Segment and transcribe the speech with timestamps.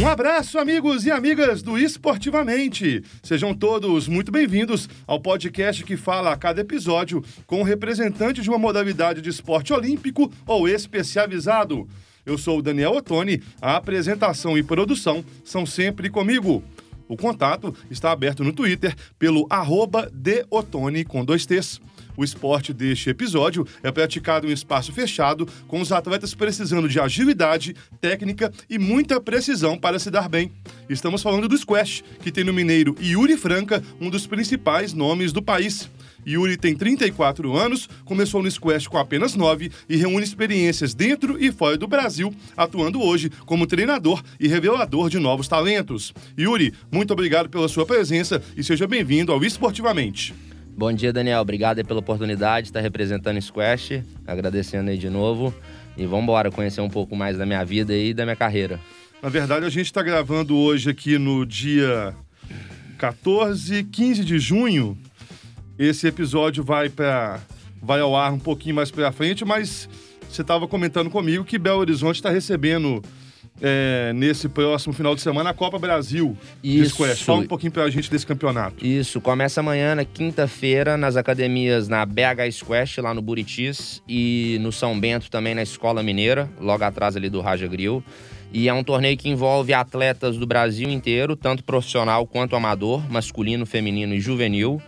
[0.00, 3.04] Um abraço, amigos e amigas do Esportivamente.
[3.22, 8.48] Sejam todos muito bem-vindos ao podcast que fala a cada episódio com um representante de
[8.48, 11.86] uma modalidade de esporte olímpico ou especializado.
[12.24, 16.64] Eu sou o Daniel Ottoni, a apresentação e produção são sempre comigo.
[17.06, 20.10] O contato está aberto no Twitter pelo arroba
[21.06, 21.78] com dois T's.
[22.20, 27.74] O esporte deste episódio é praticado em espaço fechado, com os atletas precisando de agilidade,
[27.98, 30.52] técnica e muita precisão para se dar bem.
[30.86, 35.40] Estamos falando do squash, que tem no mineiro Yuri Franca, um dos principais nomes do
[35.40, 35.88] país.
[36.28, 41.50] Yuri tem 34 anos, começou no squash com apenas 9 e reúne experiências dentro e
[41.50, 46.12] fora do Brasil, atuando hoje como treinador e revelador de novos talentos.
[46.38, 50.49] Yuri, muito obrigado pela sua presença e seja bem-vindo ao Esportivamente.
[50.76, 51.40] Bom dia, Daniel.
[51.40, 54.02] Obrigado pela oportunidade de estar representando Squash.
[54.26, 55.54] Agradecendo aí de novo.
[55.96, 58.80] E vamos embora conhecer um pouco mais da minha vida e da minha carreira.
[59.22, 62.14] Na verdade, a gente está gravando hoje aqui no dia
[62.96, 64.96] 14, 15 de junho.
[65.78, 67.40] Esse episódio vai para
[67.82, 69.88] vai ao ar um pouquinho mais para frente, mas
[70.28, 73.02] você estava comentando comigo que Belo Horizonte está recebendo
[73.60, 76.82] é, nesse próximo final de semana a Copa Brasil Isso.
[76.82, 77.22] de Squash.
[77.22, 78.84] Fala um pouquinho pra gente desse campeonato.
[78.84, 84.72] Isso, começa amanhã, na quinta-feira, nas academias na BH Squash, lá no Buritis, e no
[84.72, 88.02] São Bento também na Escola Mineira, logo atrás ali do Raja Grill.
[88.52, 93.64] E é um torneio que envolve atletas do Brasil inteiro, tanto profissional quanto amador, masculino,
[93.64, 94.82] feminino e juvenil.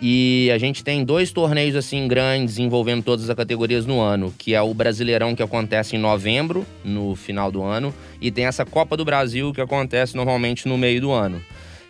[0.00, 4.54] E a gente tem dois torneios assim grandes envolvendo todas as categorias no ano, que
[4.54, 8.96] é o Brasileirão que acontece em novembro, no final do ano, e tem essa Copa
[8.96, 11.42] do Brasil que acontece normalmente no meio do ano.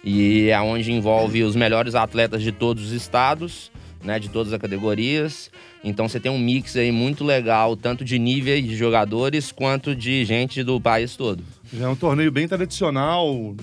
[0.03, 3.70] E é onde envolve os melhores atletas de todos os estados,
[4.03, 5.51] né, de todas as categorias.
[5.84, 10.25] Então você tem um mix aí muito legal, tanto de nível de jogadores quanto de
[10.25, 11.45] gente do país todo.
[11.72, 13.55] Já é um torneio bem tradicional,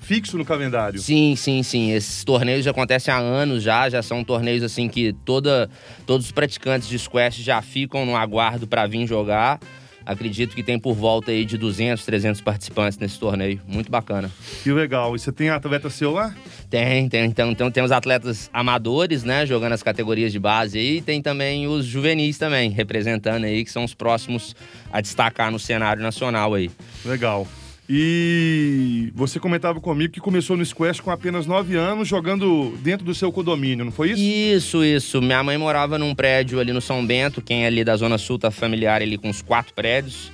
[0.00, 0.98] fixo no calendário.
[1.00, 1.92] Sim, sim, sim.
[1.92, 5.70] Esses torneios já acontecem há anos já, já são torneios assim que toda,
[6.04, 9.60] todos os praticantes de squash já ficam no aguardo para vir jogar.
[10.04, 13.60] Acredito que tem por volta aí de 200, 300 participantes nesse torneio.
[13.66, 14.30] Muito bacana.
[14.62, 15.14] Que legal.
[15.14, 16.34] E você tem atleta seu lá?
[16.68, 17.24] Tem, tem.
[17.24, 19.46] Então, então tem os atletas amadores, né?
[19.46, 20.98] Jogando as categorias de base aí.
[20.98, 24.54] E tem também os juvenis também, representando aí, que são os próximos
[24.92, 26.70] a destacar no cenário nacional aí.
[27.04, 27.46] Legal.
[27.88, 33.14] E você comentava comigo que começou no squash com apenas 9 anos, jogando dentro do
[33.14, 34.22] seu condomínio, não foi isso?
[34.22, 35.20] Isso, isso.
[35.20, 38.38] Minha mãe morava num prédio ali no São Bento, quem é ali da Zona Sul
[38.38, 40.30] tá familiar ali com uns quatro prédios.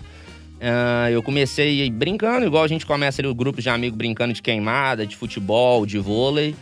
[0.59, 4.43] Uh, eu comecei brincando, igual a gente começa ali o grupo de amigos brincando de
[4.43, 6.55] queimada, de futebol, de vôlei.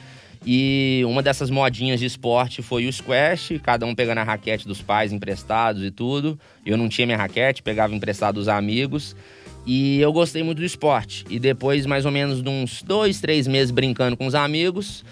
[0.46, 4.80] E uma dessas modinhas de esporte foi o squash, cada um pegando a raquete dos
[4.80, 6.38] pais emprestados e tudo.
[6.64, 9.16] Eu não tinha minha raquete, pegava emprestado dos amigos.
[9.66, 11.24] E eu gostei muito do esporte.
[11.28, 15.04] E depois, mais ou menos, de uns dois, três meses brincando com os amigos,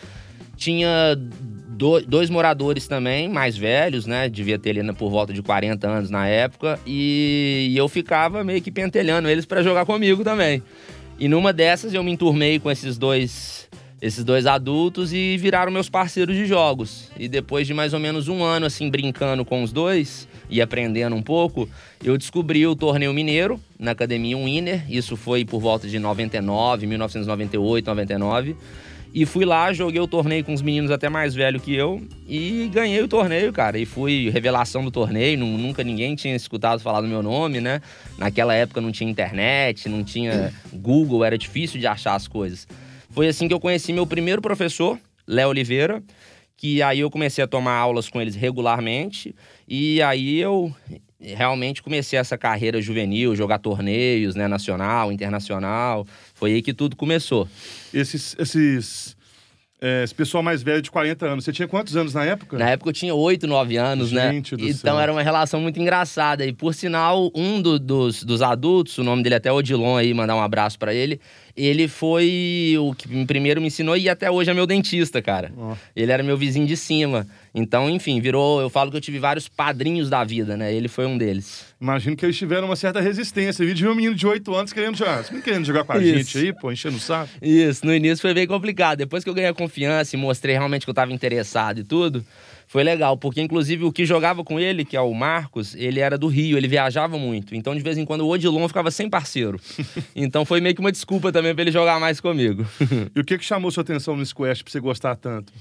[0.56, 1.16] tinha
[2.06, 4.28] dois moradores também, mais velhos, né?
[4.28, 6.78] Devia ter ali por volta de 40 anos na época.
[6.86, 10.62] E eu ficava meio que pentelhando eles para jogar comigo também.
[11.18, 13.68] E numa dessas eu me enturmei com esses dois
[14.02, 17.10] esses dois adultos e viraram meus parceiros de jogos.
[17.18, 21.16] E depois de mais ou menos um ano assim brincando com os dois e aprendendo
[21.16, 21.68] um pouco,
[22.02, 24.84] eu descobri o torneio mineiro na Academia Winner.
[24.88, 28.56] Isso foi por volta de 99, 1998, 99.
[29.16, 32.68] E fui lá, joguei o torneio com os meninos até mais velho que eu e
[32.72, 33.78] ganhei o torneio, cara.
[33.78, 37.80] E fui revelação do torneio, nunca ninguém tinha escutado falar do meu nome, né?
[38.18, 42.66] Naquela época não tinha internet, não tinha Google, era difícil de achar as coisas.
[43.10, 46.02] Foi assim que eu conheci meu primeiro professor, Léo Oliveira,
[46.56, 49.34] que aí eu comecei a tomar aulas com eles regularmente
[49.68, 50.74] e aí eu
[51.20, 56.06] realmente comecei essa carreira juvenil, jogar torneios, né, nacional, internacional.
[56.34, 57.48] Foi aí que tudo começou.
[57.92, 59.16] Esses, esses
[59.80, 61.44] é, esse pessoal mais velho de 40 anos.
[61.44, 62.56] Você tinha quantos anos na época?
[62.56, 64.62] Na época eu tinha 8, 9 anos, Gente né?
[64.62, 65.00] Do então céu.
[65.00, 66.46] era uma relação muito engraçada.
[66.46, 70.14] E por sinal, um do, dos, dos adultos, o nome dele é até Odilon aí,
[70.14, 71.20] mandar um abraço para ele
[71.56, 75.52] ele foi o que primeiro me ensinou e até hoje é meu dentista, cara.
[75.56, 75.74] Oh.
[75.94, 77.26] Ele era meu vizinho de cima.
[77.54, 78.60] Então, enfim, virou.
[78.60, 80.74] Eu falo que eu tive vários padrinhos da vida, né?
[80.74, 81.66] Ele foi um deles.
[81.80, 83.62] Imagino que eles tiveram uma certa resistência.
[83.62, 85.22] Eu vi um menino de 8 anos querendo jogar.
[85.22, 86.18] Você querendo jogar com a Isso.
[86.18, 87.30] gente aí, pô, enchendo o saco?
[87.40, 88.98] Isso, no início foi bem complicado.
[88.98, 92.24] Depois que eu ganhei a confiança e mostrei realmente que eu tava interessado e tudo,
[92.74, 96.18] foi legal, porque inclusive o que jogava com ele, que é o Marcos, ele era
[96.18, 97.54] do Rio, ele viajava muito.
[97.54, 99.60] Então, de vez em quando, o Odilon ficava sem parceiro.
[100.16, 102.66] então foi meio que uma desculpa também pra ele jogar mais comigo.
[103.14, 105.52] E o que que chamou sua atenção no squash pra você gostar tanto?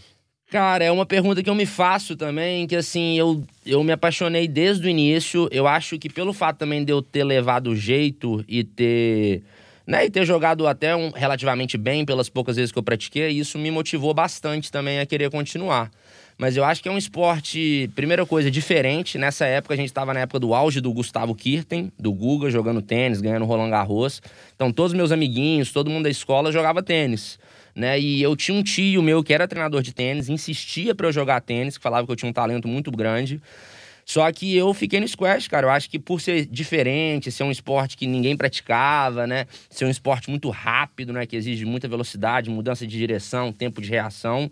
[0.49, 4.47] Cara, é uma pergunta que eu me faço também, que assim, eu, eu me apaixonei
[4.47, 5.47] desde o início.
[5.51, 9.43] Eu acho que pelo fato também de eu ter levado jeito e ter
[9.85, 10.05] né?
[10.05, 13.69] E ter jogado até um, relativamente bem pelas poucas vezes que eu pratiquei, isso me
[13.69, 15.91] motivou bastante também a querer continuar.
[16.37, 19.17] Mas eu acho que é um esporte, primeira coisa, diferente.
[19.17, 22.81] Nessa época, a gente estava na época do auge do Gustavo Kirten, do Guga, jogando
[22.81, 24.21] tênis, ganhando Roland Garros.
[24.55, 27.39] Então, todos meus amiguinhos, todo mundo da escola jogava tênis.
[27.75, 27.99] Né?
[27.99, 31.41] E eu tinha um tio meu que era treinador de tênis, insistia para eu jogar
[31.41, 33.41] tênis, que falava que eu tinha um talento muito grande.
[34.05, 35.67] Só que eu fiquei no squash, cara.
[35.67, 39.45] Eu acho que por ser diferente, ser um esporte que ninguém praticava, né?
[39.69, 41.25] Ser um esporte muito rápido, né?
[41.25, 44.51] Que exige muita velocidade, mudança de direção, tempo de reação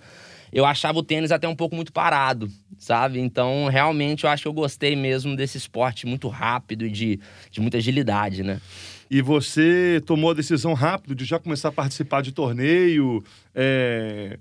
[0.52, 3.20] eu achava o tênis até um pouco muito parado, sabe?
[3.20, 7.20] Então, realmente, eu acho que eu gostei mesmo desse esporte muito rápido e de,
[7.50, 8.60] de muita agilidade, né?
[9.10, 13.24] E você tomou a decisão rápido de já começar a participar de torneio.
[13.54, 14.38] É...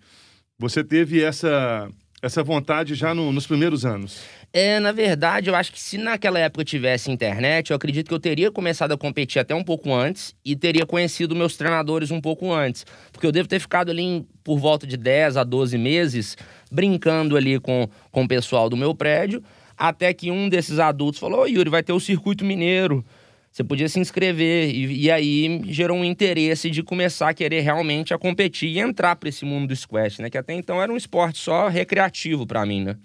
[0.59, 1.89] Você teve essa,
[2.23, 4.21] essa vontade já no, nos primeiros anos?
[4.53, 8.19] É, na verdade, eu acho que se naquela época tivesse internet, eu acredito que eu
[8.19, 12.53] teria começado a competir até um pouco antes e teria conhecido meus treinadores um pouco
[12.53, 12.85] antes.
[13.13, 16.37] Porque eu devo ter ficado ali em, por volta de 10 a 12 meses
[16.71, 19.41] brincando ali com, com o pessoal do meu prédio,
[19.79, 23.05] até que um desses adultos falou: Ô Yuri, vai ter o circuito mineiro.
[23.53, 24.69] Você podia se inscrever.
[24.75, 29.15] E, e aí gerou um interesse de começar a querer realmente a competir e entrar
[29.15, 30.29] para esse mundo do squash, né?
[30.29, 32.97] Que até então era um esporte só recreativo para mim, né?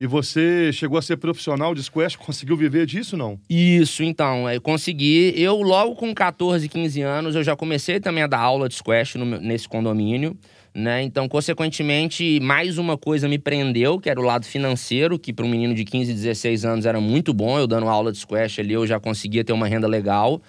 [0.00, 2.14] E você chegou a ser profissional de squash?
[2.16, 3.38] Conseguiu viver disso, não?
[3.50, 4.48] Isso, então.
[4.48, 5.34] Eu consegui.
[5.36, 9.16] Eu, logo com 14, 15 anos, eu já comecei também a dar aula de squash
[9.16, 10.36] no, nesse condomínio.
[10.72, 11.02] Né?
[11.02, 15.48] Então, consequentemente, mais uma coisa me prendeu, que era o lado financeiro, que para um
[15.48, 17.58] menino de 15, 16 anos era muito bom.
[17.58, 20.40] Eu dando aula de squash ali, eu já conseguia ter uma renda legal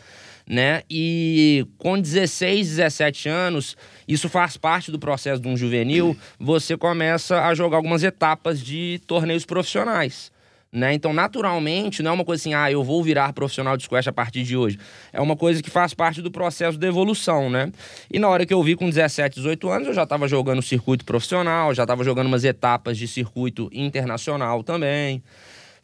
[0.49, 0.81] né?
[0.89, 7.45] E com 16, 17 anos, isso faz parte do processo de um juvenil, você começa
[7.45, 10.31] a jogar algumas etapas de torneios profissionais.
[10.71, 10.93] Né?
[10.93, 14.11] Então, naturalmente, não é uma coisa assim, ah, eu vou virar profissional de squash a
[14.11, 14.77] partir de hoje.
[15.11, 17.71] É uma coisa que faz parte do processo de evolução, né?
[18.11, 21.03] E na hora que eu vi com 17, 18 anos, eu já estava jogando circuito
[21.03, 25.23] profissional, já estava jogando umas etapas de circuito internacional também.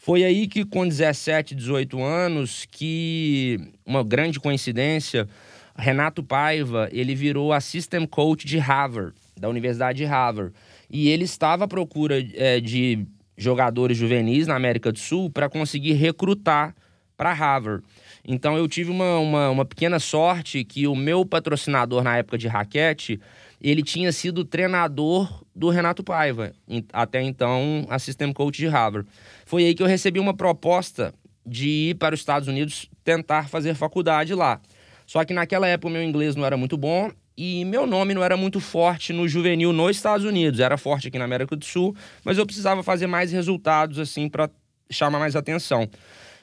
[0.06, 5.28] Foi aí que, com 17, 18 anos, que uma grande coincidência,
[5.76, 10.54] Renato Paiva, ele virou assistant coach de Harvard, da Universidade de Harvard.
[10.92, 13.04] E ele estava à procura é, de
[13.36, 16.76] jogadores juvenis na América do Sul para conseguir recrutar
[17.18, 17.84] para Harvard.
[18.24, 22.48] Então eu tive uma, uma, uma, pequena sorte que o meu patrocinador na época de
[22.48, 23.20] raquete,
[23.60, 26.54] ele tinha sido treinador do Renato Paiva,
[26.94, 29.10] até então assistant coach de Harvard.
[29.46, 31.14] Foi aí que eu recebi uma proposta
[31.46, 34.60] de ir para os Estados Unidos tentar fazer faculdade lá.
[35.06, 38.24] Só que naquela época o meu inglês não era muito bom e meu nome não
[38.24, 41.96] era muito forte no juvenil nos Estados Unidos, era forte aqui na América do Sul,
[42.24, 44.50] mas eu precisava fazer mais resultados assim para
[44.90, 45.88] chamar mais atenção.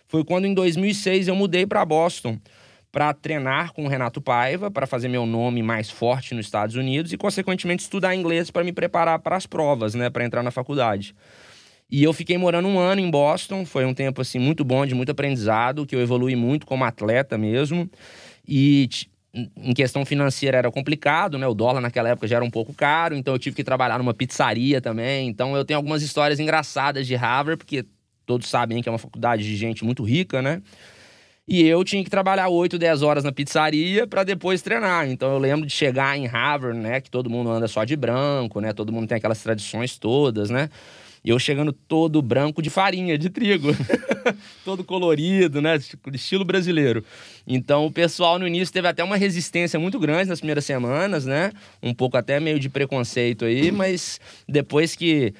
[0.06, 2.38] Foi quando em 2006 eu mudei para Boston
[2.92, 7.10] para treinar com o Renato Paiva, para fazer meu nome mais forte nos Estados Unidos
[7.10, 11.14] e, consequentemente, estudar inglês para me preparar para as provas, né, para entrar na faculdade.
[11.92, 14.94] E eu fiquei morando um ano em Boston, foi um tempo assim muito bom, de
[14.94, 17.86] muito aprendizado, que eu evolui muito como atleta mesmo.
[18.48, 18.88] E
[19.34, 21.46] em questão financeira era complicado, né?
[21.46, 24.14] O dólar naquela época já era um pouco caro, então eu tive que trabalhar numa
[24.14, 25.28] pizzaria também.
[25.28, 27.84] Então eu tenho algumas histórias engraçadas de Harvard, porque
[28.24, 30.62] todos sabem que é uma faculdade de gente muito rica, né?
[31.46, 35.10] E eu tinha que trabalhar 8, 10 horas na pizzaria para depois treinar.
[35.10, 37.02] Então eu lembro de chegar em Harvard, né?
[37.02, 38.72] Que todo mundo anda só de branco, né?
[38.72, 40.70] Todo mundo tem aquelas tradições todas, né?
[41.24, 43.68] E eu chegando todo branco de farinha, de trigo.
[44.64, 45.78] todo colorido, né?
[46.12, 47.04] Estilo brasileiro.
[47.46, 51.52] Então o pessoal no início teve até uma resistência muito grande nas primeiras semanas, né?
[51.82, 55.32] Um pouco até meio de preconceito aí, mas depois que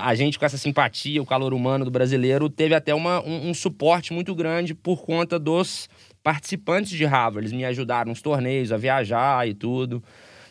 [0.00, 3.54] a gente com essa simpatia, o calor humano do brasileiro, teve até uma, um, um,
[3.54, 5.88] suporte muito grande por conta dos
[6.22, 7.40] participantes de Harvard.
[7.46, 10.02] Eles me ajudaram nos torneios, a viajar e tudo.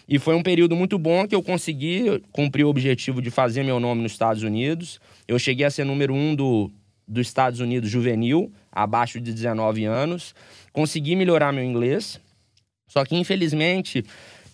[0.07, 3.79] E foi um período muito bom que eu consegui cumprir o objetivo de fazer meu
[3.79, 4.99] nome nos Estados Unidos.
[5.27, 6.71] Eu cheguei a ser número um do,
[7.07, 10.33] dos Estados Unidos juvenil, abaixo de 19 anos.
[10.71, 12.21] Consegui melhorar meu inglês.
[12.87, 14.05] Só que, infelizmente,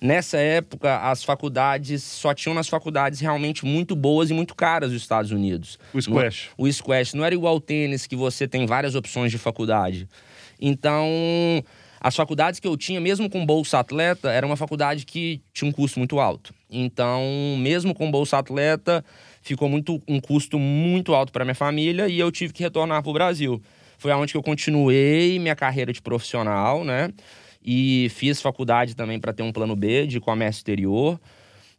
[0.03, 5.01] Nessa época, as faculdades só tinham nas faculdades realmente muito boas e muito caras dos
[5.01, 5.79] Estados Unidos.
[5.93, 6.49] O squash.
[6.57, 7.13] o squash.
[7.13, 10.05] Não era igual o tênis, que você tem várias opções de faculdade.
[10.59, 11.07] Então,
[12.03, 15.71] as faculdades que eu tinha, mesmo com bolsa atleta, era uma faculdade que tinha um
[15.71, 16.53] custo muito alto.
[16.69, 17.23] Então,
[17.57, 19.05] mesmo com bolsa atleta,
[19.41, 23.09] ficou muito, um custo muito alto para minha família e eu tive que retornar para
[23.09, 23.61] o Brasil.
[23.97, 27.09] Foi aonde que eu continuei minha carreira de profissional, né?
[27.63, 31.17] E fiz faculdade também para ter um plano B de comércio exterior.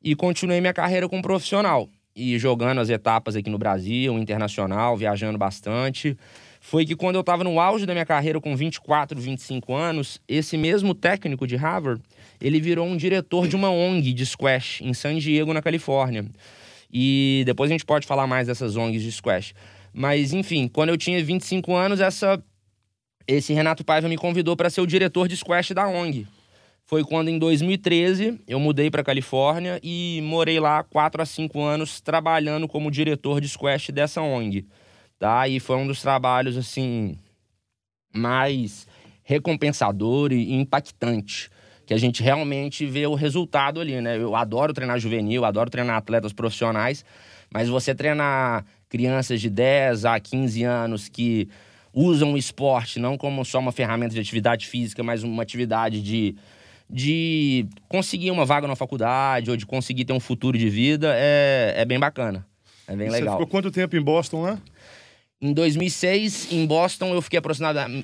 [0.02, 1.86] E continuei minha carreira como profissional.
[2.16, 6.16] E jogando as etapas aqui no Brasil, internacional, viajando bastante.
[6.66, 10.56] Foi que quando eu estava no auge da minha carreira, com 24, 25 anos, esse
[10.56, 12.02] mesmo técnico de Harvard,
[12.40, 16.24] ele virou um diretor de uma ONG de squash em San Diego, na Califórnia.
[16.90, 19.52] E depois a gente pode falar mais dessas ONGs de squash.
[19.92, 22.42] Mas, enfim, quando eu tinha 25 anos, essa,
[23.28, 26.26] esse Renato Paiva me convidou para ser o diretor de squash da ONG.
[26.86, 32.00] Foi quando, em 2013, eu mudei para Califórnia e morei lá 4 a 5 anos
[32.00, 34.66] trabalhando como diretor de squash dessa ONG
[35.24, 35.48] tá?
[35.48, 37.16] E foi um dos trabalhos, assim,
[38.14, 38.86] mais
[39.22, 41.48] recompensador e impactante.
[41.86, 44.18] Que a gente realmente vê o resultado ali, né?
[44.18, 47.06] Eu adoro treinar juvenil, adoro treinar atletas profissionais,
[47.50, 51.48] mas você treinar crianças de 10 a 15 anos que
[51.90, 56.36] usam o esporte não como só uma ferramenta de atividade física, mas uma atividade de,
[56.90, 61.72] de conseguir uma vaga na faculdade ou de conseguir ter um futuro de vida, é,
[61.78, 62.46] é bem bacana.
[62.86, 63.38] É bem legal.
[63.38, 64.58] Você ficou quanto tempo em Boston lá?
[65.44, 67.38] Em 2006, em Boston, eu fiquei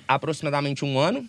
[0.06, 1.26] aproximadamente um ano.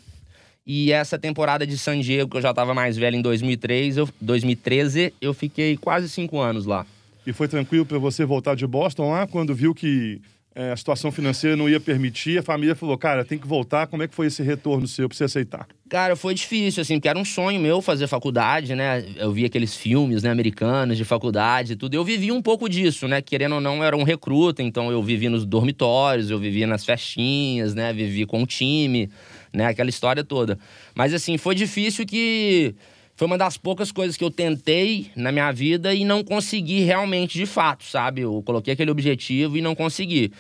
[0.67, 4.09] E essa temporada de San Diego, que eu já estava mais velho em 2003, eu,
[4.19, 6.85] 2013, eu fiquei quase cinco anos lá.
[7.25, 10.19] E foi tranquilo para você voltar de Boston lá, quando viu que
[10.53, 13.87] é, a situação financeira não ia permitir, a família falou, cara, tem que voltar.
[13.87, 15.65] Como é que foi esse retorno seu para você aceitar?
[15.89, 19.05] Cara, foi difícil, assim, porque era um sonho meu fazer faculdade, né?
[19.15, 21.93] Eu via aqueles filmes, né, americanos de faculdade e tudo.
[21.93, 23.21] Eu vivi um pouco disso, né?
[23.21, 26.83] Querendo ou não, eu era um recruta, então eu vivi nos dormitórios, eu vivia nas
[26.83, 27.93] festinhas, né?
[27.93, 29.09] Vivi com o time,
[29.53, 29.67] né?
[29.67, 30.59] Aquela história toda.
[30.93, 32.75] Mas, assim, foi difícil que
[33.21, 37.37] foi uma das poucas coisas que eu tentei na minha vida e não consegui realmente
[37.37, 38.21] de fato, sabe?
[38.21, 40.33] Eu coloquei aquele objetivo e não consegui.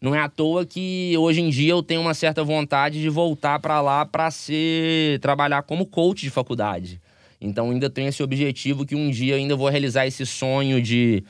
[0.00, 3.60] Não é à toa que hoje em dia eu tenho uma certa vontade de voltar
[3.60, 7.02] para lá para ser trabalhar como coach de faculdade.
[7.38, 11.22] Então ainda tenho esse objetivo que um dia ainda vou realizar esse sonho de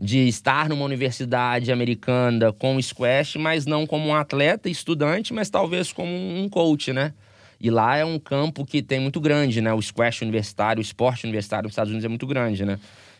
[0.00, 5.92] de estar numa universidade americana com squash, mas não como um atleta, estudante, mas talvez
[5.92, 7.12] como um coach, né?
[7.60, 9.72] E lá é um campo que tem muito grande, né?
[9.72, 12.78] O squash universitário, o esporte universitário nos Estados Unidos é muito grande, né?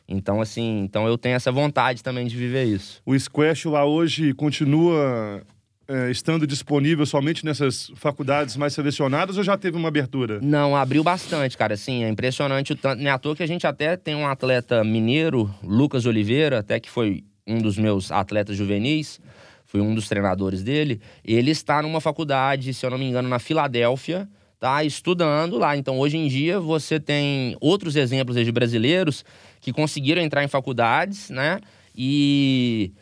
[0.08, 3.00] Então, assim, então eu tenho essa vontade também de viver isso.
[3.04, 5.42] O squash lá hoje continua
[5.86, 10.40] é, estando disponível somente nessas faculdades mais selecionadas ou já teve uma abertura?
[10.40, 11.74] Não, abriu bastante, cara.
[11.74, 12.98] Assim, é impressionante o tanto.
[12.98, 16.80] Nem é à toa que a gente até tem um atleta mineiro, Lucas Oliveira, até
[16.80, 19.20] que foi um dos meus atletas juvenis
[19.70, 21.00] fui um dos treinadores dele.
[21.24, 25.76] Ele está numa faculdade, se eu não me engano, na Filadélfia, tá estudando lá.
[25.76, 29.24] Então, hoje em dia, você tem outros exemplos de brasileiros
[29.60, 31.60] que conseguiram entrar em faculdades, né?
[31.94, 32.92] E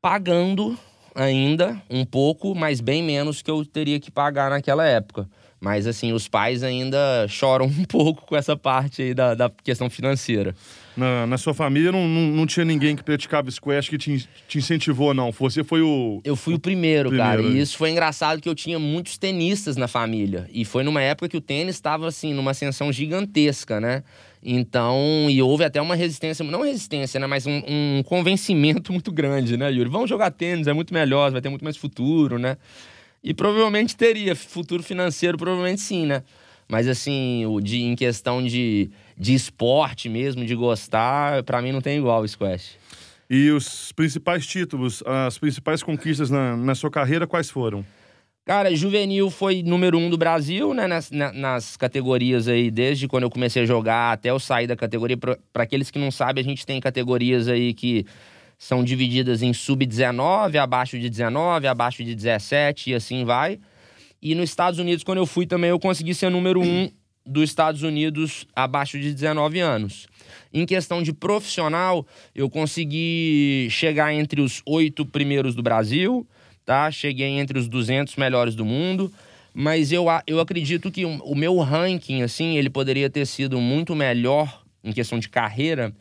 [0.00, 0.78] pagando
[1.16, 5.28] ainda um pouco, mas bem menos que eu teria que pagar naquela época.
[5.60, 9.90] Mas, assim, os pais ainda choram um pouco com essa parte aí da, da questão
[9.90, 10.54] financeira.
[10.98, 14.58] Na, na sua família não, não, não, tinha ninguém que praticava squash que te, te
[14.58, 15.30] incentivou, não?
[15.30, 16.20] Você foi o.
[16.24, 17.40] Eu fui o primeiro, primeiro cara.
[17.40, 20.50] E isso foi engraçado que eu tinha muitos tenistas na família.
[20.52, 24.02] E foi numa época que o tênis estava, assim, numa ascensão gigantesca, né?
[24.42, 27.28] Então, e houve até uma resistência, não resistência, né?
[27.28, 29.88] Mas um, um convencimento muito grande, né, Yuri?
[29.88, 32.56] Vamos jogar tênis, é muito melhor, vai ter muito mais futuro, né?
[33.22, 36.24] E provavelmente teria futuro financeiro, provavelmente sim, né?
[36.68, 41.80] Mas assim, o de, em questão de, de esporte mesmo, de gostar, para mim não
[41.80, 42.76] tem igual o squash.
[43.30, 47.84] E os principais títulos, as principais conquistas na, na sua carreira, quais foram?
[48.48, 50.86] Cara, juvenil foi número um do Brasil, né?
[50.86, 55.18] Nas, nas, categorias aí, desde quando eu comecei a jogar até eu sair da categoria.
[55.18, 58.06] Para aqueles que não sabem, a gente tem categorias aí que
[58.56, 63.60] são divididas em sub-19, abaixo de 19, abaixo de 17 e assim vai.
[64.20, 66.90] E nos Estados Unidos, quando eu fui também, eu consegui ser número um
[67.24, 70.06] dos Estados Unidos abaixo de 19 anos.
[70.52, 76.26] Em questão de profissional, eu consegui chegar entre os oito primeiros do Brasil,
[76.64, 76.90] tá?
[76.90, 79.12] Cheguei entre os 200 melhores do mundo,
[79.54, 84.62] mas eu, eu acredito que o meu ranking, assim, ele poderia ter sido muito melhor
[84.82, 85.94] em questão de carreira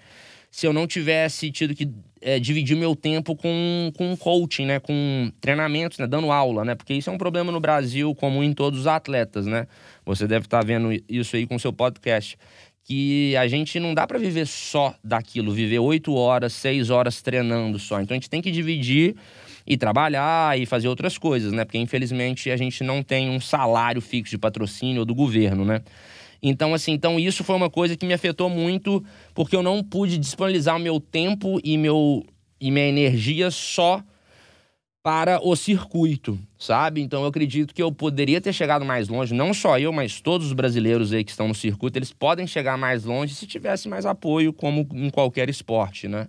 [0.49, 1.89] se eu não tivesse tido que
[2.21, 4.79] é, dividir meu tempo com, com coaching, né?
[4.79, 6.07] Com treinamentos, né?
[6.07, 6.75] Dando aula, né?
[6.75, 9.67] Porque isso é um problema no Brasil, como em todos os atletas, né?
[10.05, 12.37] Você deve estar vendo isso aí com o seu podcast.
[12.83, 17.77] Que a gente não dá para viver só daquilo, viver oito horas, seis horas treinando
[17.77, 17.99] só.
[17.99, 19.15] Então a gente tem que dividir
[19.65, 21.65] e trabalhar e fazer outras coisas, né?
[21.65, 25.81] Porque infelizmente a gente não tem um salário fixo de patrocínio ou do governo, né?
[26.41, 29.03] Então, assim, então isso foi uma coisa que me afetou muito,
[29.33, 32.25] porque eu não pude disponibilizar o meu tempo e, meu,
[32.59, 34.03] e minha energia só
[35.07, 36.99] para o circuito, sabe?
[36.99, 40.47] Então eu acredito que eu poderia ter chegado mais longe, não só eu, mas todos
[40.47, 44.05] os brasileiros aí que estão no circuito, eles podem chegar mais longe se tivesse mais
[44.05, 46.27] apoio, como em qualquer esporte, né?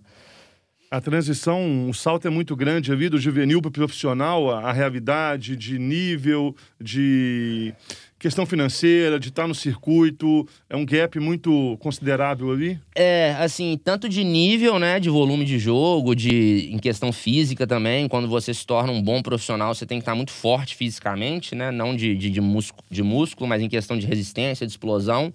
[0.90, 4.72] A transição, o salto é muito grande ali do juvenil para o profissional, a, a
[4.72, 7.74] realidade de nível, de
[8.18, 12.78] questão financeira, de estar no circuito, é um gap muito considerável ali?
[12.94, 18.08] É, assim, tanto de nível, né, de volume de jogo, de em questão física também,
[18.08, 21.70] quando você se torna um bom profissional, você tem que estar muito forte fisicamente, né,
[21.70, 25.32] não de, de, de, músculo, de músculo, mas em questão de resistência, de explosão.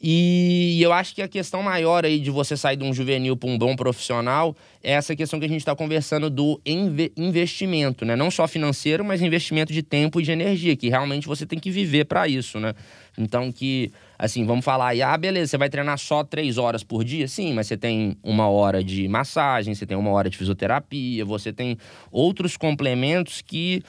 [0.00, 3.48] E eu acho que a questão maior aí de você sair de um juvenil para
[3.48, 8.14] um bom profissional é essa questão que a gente está conversando do investimento, né?
[8.14, 11.70] Não só financeiro, mas investimento de tempo e de energia, que realmente você tem que
[11.70, 12.74] viver para isso, né?
[13.18, 17.02] Então que, assim, vamos falar aí, ah, beleza, você vai treinar só três horas por
[17.02, 17.26] dia?
[17.26, 21.52] Sim, mas você tem uma hora de massagem, você tem uma hora de fisioterapia, você
[21.52, 21.76] tem
[22.12, 23.82] outros complementos que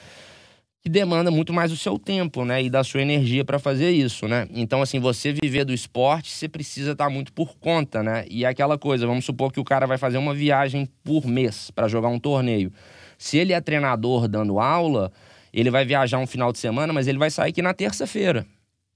[0.82, 4.26] que demanda muito mais o seu tempo, né, e da sua energia para fazer isso,
[4.26, 4.48] né?
[4.50, 8.24] Então, assim, você viver do esporte, você precisa estar tá muito por conta, né?
[8.30, 11.70] E é aquela coisa, vamos supor que o cara vai fazer uma viagem por mês
[11.70, 12.72] para jogar um torneio.
[13.18, 15.12] Se ele é treinador dando aula,
[15.52, 18.46] ele vai viajar um final de semana, mas ele vai sair aqui na terça-feira,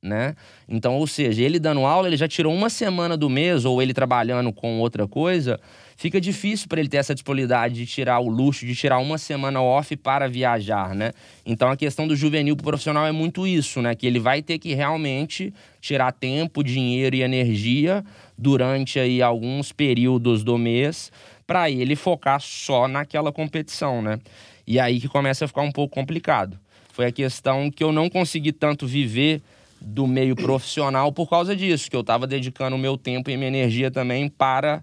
[0.03, 0.35] né?
[0.67, 3.93] Então, ou seja, ele dando aula, ele já tirou uma semana do mês, ou ele
[3.93, 5.61] trabalhando com outra coisa,
[5.97, 9.61] fica difícil para ele ter essa disponibilidade de tirar o luxo, de tirar uma semana
[9.63, 11.13] off para viajar, né?
[11.45, 13.95] Então a questão do juvenil pro profissional é muito isso, né?
[13.95, 18.05] Que ele vai ter que realmente tirar tempo, dinheiro e energia
[18.37, 21.13] durante aí alguns períodos do mês
[21.47, 24.19] para ele focar só naquela competição, né?
[24.67, 26.59] E aí que começa a ficar um pouco complicado.
[26.93, 29.43] Foi a questão que eu não consegui tanto viver
[29.81, 33.49] do meio profissional por causa disso, que eu estava dedicando o meu tempo e minha
[33.49, 34.83] energia também para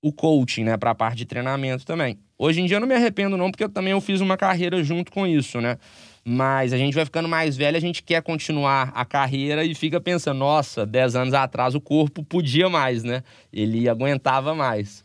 [0.00, 2.18] o coaching, né, para a parte de treinamento também.
[2.38, 4.82] Hoje em dia eu não me arrependo não, porque eu também eu fiz uma carreira
[4.82, 5.76] junto com isso, né?
[6.24, 10.00] Mas a gente vai ficando mais velho, a gente quer continuar a carreira e fica
[10.00, 13.22] pensando, nossa, 10 anos atrás o corpo podia mais, né?
[13.52, 15.02] Ele aguentava mais.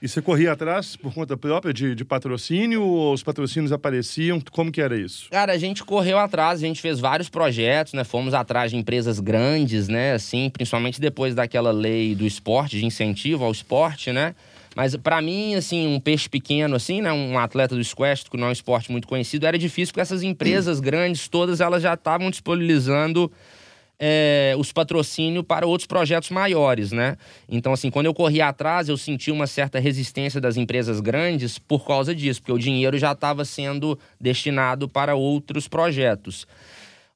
[0.00, 4.40] E você corria atrás por conta própria de, de, patrocínio ou os patrocínios apareciam?
[4.52, 5.28] Como que era isso?
[5.28, 8.04] Cara, a gente correu atrás, a gente fez vários projetos, né?
[8.04, 10.12] Fomos atrás de empresas grandes, né?
[10.12, 14.36] Assim, principalmente depois daquela lei do esporte, de incentivo ao esporte, né?
[14.76, 17.12] Mas para mim, assim, um peixe pequeno, assim, né?
[17.12, 20.22] Um atleta do squash, que não é um esporte muito conhecido, era difícil porque essas
[20.22, 23.32] empresas grandes todas, elas já estavam disponibilizando
[23.98, 27.16] é, os patrocínios para outros projetos maiores, né?
[27.48, 31.86] Então, assim, quando eu corri atrás, eu senti uma certa resistência das empresas grandes por
[31.86, 36.46] causa disso, porque o dinheiro já estava sendo destinado para outros projetos.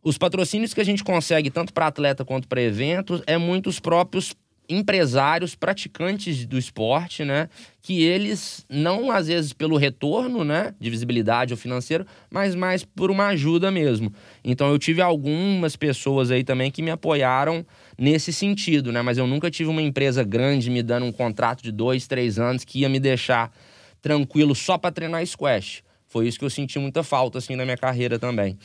[0.02, 3.78] Os patrocínios que a gente consegue, tanto para atleta quanto para eventos, é muito os
[3.78, 4.34] próprios
[4.72, 7.48] empresários, praticantes do esporte, né?
[7.80, 10.74] Que eles, não às vezes pelo retorno, né?
[10.80, 14.12] De visibilidade ou financeiro, mas mais por uma ajuda mesmo.
[14.44, 17.64] Então eu tive algumas pessoas aí também que me apoiaram
[17.98, 19.02] nesse sentido, né?
[19.02, 22.64] Mas eu nunca tive uma empresa grande me dando um contrato de dois, três anos
[22.64, 23.52] que ia me deixar
[24.00, 25.82] tranquilo só para treinar squash.
[26.08, 28.58] Foi isso que eu senti muita falta, assim, na minha carreira também.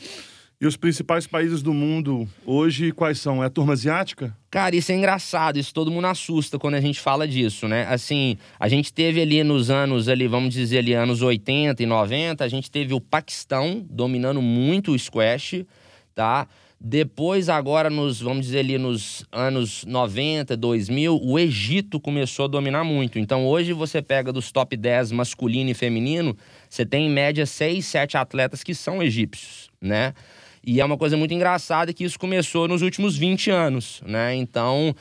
[0.60, 3.44] E os principais países do mundo hoje, quais são?
[3.44, 4.36] É a turma asiática?
[4.50, 7.86] Cara, isso é engraçado, isso todo mundo assusta quando a gente fala disso, né?
[7.88, 12.42] Assim, a gente teve ali nos anos, ali, vamos dizer ali, anos 80 e 90,
[12.42, 15.64] a gente teve o Paquistão dominando muito o squash,
[16.12, 16.48] tá?
[16.80, 22.82] Depois, agora, nos, vamos dizer ali, nos anos 90, 2000, o Egito começou a dominar
[22.82, 23.20] muito.
[23.20, 26.36] Então, hoje você pega dos top 10 masculino e feminino,
[26.68, 30.14] você tem em média 6, 7 atletas que são egípcios, né?
[30.70, 34.34] E é uma coisa muito engraçada que isso começou nos últimos 20 anos, né?
[34.34, 34.94] Então,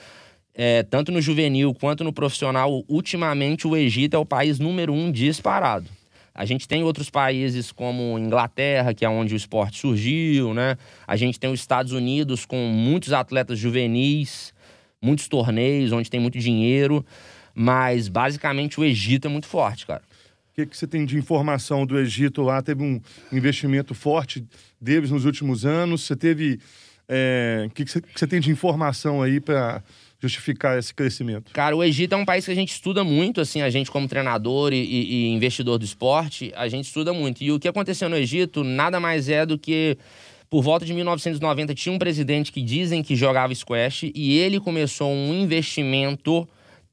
[0.55, 5.11] é, tanto no juvenil quanto no profissional, ultimamente o Egito é o país número um
[5.11, 5.89] disparado.
[6.33, 10.77] A gente tem outros países como Inglaterra, que é onde o esporte surgiu, né?
[11.05, 14.53] A gente tem os Estados Unidos com muitos atletas juvenis,
[15.01, 17.05] muitos torneios, onde tem muito dinheiro.
[17.53, 20.01] Mas basicamente o Egito é muito forte, cara
[20.57, 22.63] que, que você tem de informação do Egito lá?
[22.63, 22.99] Teve um
[23.31, 24.43] investimento forte
[24.81, 26.01] deles nos últimos anos?
[26.01, 26.59] Você teve.
[27.07, 29.83] É, que, que, você, que você tem de informação aí para
[30.19, 31.53] justificar esse crescimento?
[31.53, 34.07] Cara, o Egito é um país que a gente estuda muito, assim, a gente como
[34.07, 37.43] treinador e, e, investidor do esporte, a gente estuda muito.
[37.43, 39.95] E o que aconteceu no Egito nada mais é do que
[40.49, 45.11] por volta de 1990 tinha um presidente que dizem que jogava squash e ele começou
[45.11, 46.47] um investimento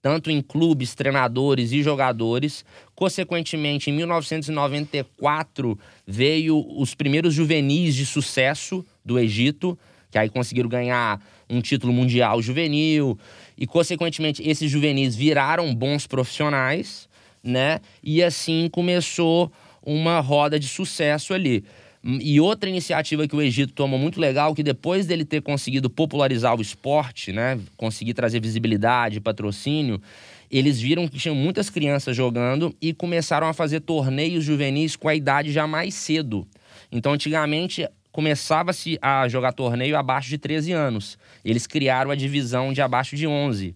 [0.05, 2.63] tanto em clubes, treinadores e jogadores.
[2.95, 9.79] Consequentemente, em 1994 veio os primeiros juvenis de sucesso do Egito,
[10.11, 13.19] que aí conseguiram ganhar um título mundial juvenil
[13.57, 17.09] e consequentemente esses juvenis viraram bons profissionais,
[17.43, 17.81] né?
[18.03, 19.51] E assim começou
[19.83, 21.65] uma roda de sucesso ali.
[22.05, 26.55] E outra iniciativa que o Egito tomou muito legal, que depois dele ter conseguido popularizar
[26.55, 30.03] o esporte, né, conseguir trazer visibilidade, patrocínio,
[30.51, 35.15] eles viram que tinham muitas crianças jogando e começaram a fazer torneios juvenis com a
[35.15, 36.47] idade já mais cedo.
[36.93, 41.19] Então, antigamente, começava-se a jogar torneio abaixo de 13 anos.
[41.45, 43.75] Eles criaram a divisão de abaixo de 11.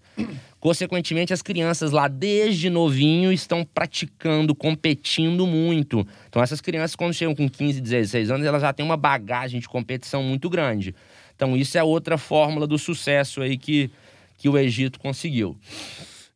[0.60, 6.06] Consequentemente, as crianças lá desde novinho estão praticando, competindo muito.
[6.28, 9.68] Então, essas crianças, quando chegam com 15, 16 anos, elas já têm uma bagagem de
[9.68, 10.94] competição muito grande.
[11.36, 13.88] Então, isso é outra fórmula do sucesso aí que,
[14.36, 15.56] que o Egito conseguiu.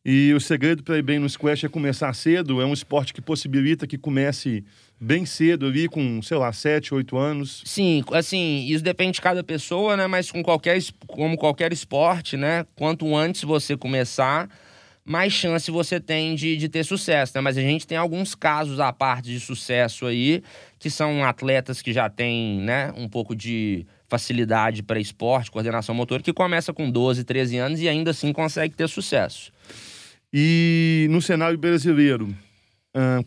[0.05, 2.61] E o segredo para ir bem no squash é começar cedo.
[2.61, 4.63] É um esporte que possibilita que comece
[5.03, 7.61] bem cedo ali, com, sei lá, 7, 8 anos.
[7.65, 10.07] Sim, assim, isso depende de cada pessoa, né?
[10.07, 12.65] Mas com qualquer, como qualquer esporte, né?
[12.75, 14.49] Quanto antes você começar,
[15.05, 17.41] mais chance você tem de, de ter sucesso, né?
[17.41, 20.41] Mas a gente tem alguns casos à parte de sucesso aí,
[20.79, 26.21] que são atletas que já têm, né, um pouco de facilidade para esporte, coordenação motor,
[26.21, 29.51] que começa com 12, 13 anos e ainda assim consegue ter sucesso.
[30.31, 32.33] E no cenário brasileiro,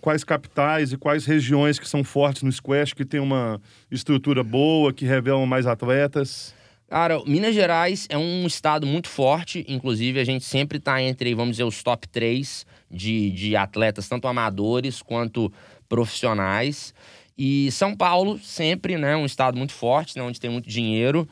[0.01, 4.93] quais capitais e quais regiões que são fortes no squash, que tem uma estrutura boa,
[4.93, 6.55] que revelam mais atletas?
[6.89, 11.53] Cara, Minas Gerais é um estado muito forte, inclusive a gente sempre está entre, vamos
[11.53, 15.53] dizer, os top 3 de, de atletas, tanto amadores quanto
[15.89, 16.95] profissionais.
[17.37, 21.29] E São Paulo, sempre, né, um estado muito forte, né, onde tem muito dinheiro.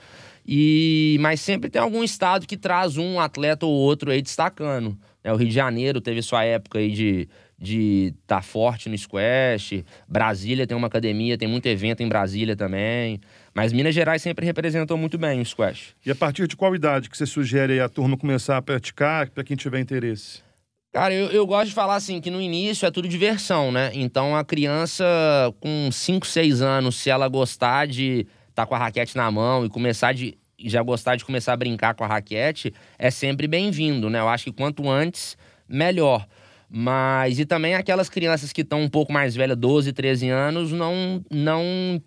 [0.46, 4.98] E mas sempre tem algum estado que traz um atleta ou outro aí destacando.
[5.22, 5.32] Né?
[5.32, 9.84] O Rio de Janeiro teve sua época aí de de estar tá forte no squash.
[10.08, 13.20] Brasília tem uma academia, tem muito evento em Brasília também.
[13.54, 15.94] Mas Minas Gerais sempre representou muito bem o squash.
[16.04, 19.44] E a partir de qual idade que você sugere a turma começar a praticar, para
[19.44, 20.42] quem tiver interesse?
[20.92, 23.90] Cara, eu, eu gosto de falar assim, que no início é tudo diversão, né?
[23.94, 25.04] Então a criança
[25.58, 29.64] com 5, 6 anos, se ela gostar de estar tá com a raquete na mão
[29.66, 34.08] e começar de já gostar de começar a brincar com a raquete, é sempre bem-vindo,
[34.08, 34.20] né?
[34.20, 35.36] Eu acho que quanto antes,
[35.68, 36.26] melhor.
[36.76, 41.24] Mas, e também aquelas crianças que estão um pouco mais velhas, 12, 13 anos, não,
[41.30, 42.02] não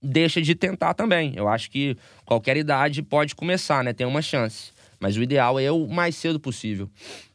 [0.00, 1.32] deixa de tentar também.
[1.34, 3.92] Eu acho que qualquer idade pode começar, né?
[3.92, 4.70] Tem uma chance.
[5.00, 6.88] Mas o ideal é o mais cedo possível.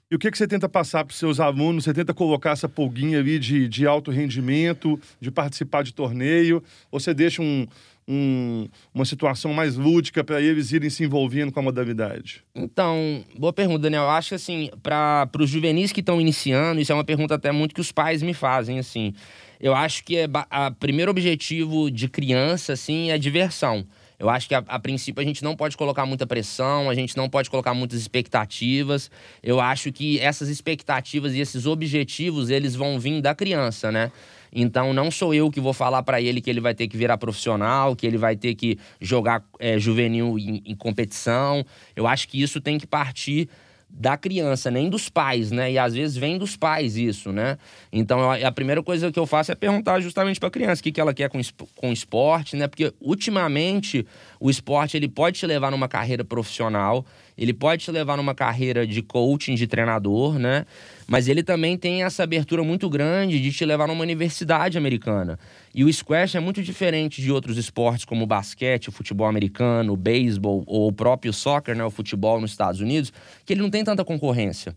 [0.10, 1.84] E o que, que você tenta passar para os seus alunos?
[1.84, 6.64] Você tenta colocar essa polguinha ali de, de alto rendimento, de participar de torneio?
[6.90, 7.68] Ou você deixa um,
[8.10, 12.44] um, uma situação mais lúdica para eles irem se envolvendo com a modalidade?
[12.56, 14.04] Então, boa pergunta, Daniel.
[14.04, 17.52] Eu acho que, assim, para os juvenis que estão iniciando, isso é uma pergunta até
[17.52, 19.14] muito que os pais me fazem, assim.
[19.62, 23.86] Eu acho que é o primeiro objetivo de criança, assim, é diversão.
[24.18, 27.16] Eu acho que a, a, princípio a gente não pode colocar muita pressão, a gente
[27.16, 29.10] não pode colocar muitas expectativas.
[29.42, 34.12] Eu acho que essas expectativas e esses objetivos, eles vão vir da criança, né?
[34.54, 37.18] Então não sou eu que vou falar para ele que ele vai ter que virar
[37.18, 41.66] profissional, que ele vai ter que jogar é, juvenil em, em competição.
[41.96, 43.50] Eu acho que isso tem que partir
[43.90, 45.72] da criança, nem dos pais, né?
[45.72, 47.58] E às vezes vem dos pais isso, né?
[47.92, 50.92] Então a primeira coisa que eu faço é perguntar justamente para a criança o que,
[50.92, 51.40] que ela quer com,
[51.76, 52.68] com esporte, né?
[52.68, 54.06] Porque ultimamente
[54.40, 57.06] o esporte ele pode te levar numa carreira profissional,
[57.38, 60.66] ele pode te levar numa carreira de coaching, de treinador, né?
[61.08, 65.38] Mas ele também tem essa abertura muito grande de te levar numa universidade americana.
[65.74, 69.94] E o squash é muito diferente de outros esportes como o basquete, o futebol americano,
[69.94, 73.12] o beisebol ou o próprio soccer, né, o futebol nos Estados Unidos,
[73.46, 74.76] que ele não tem tanta concorrência.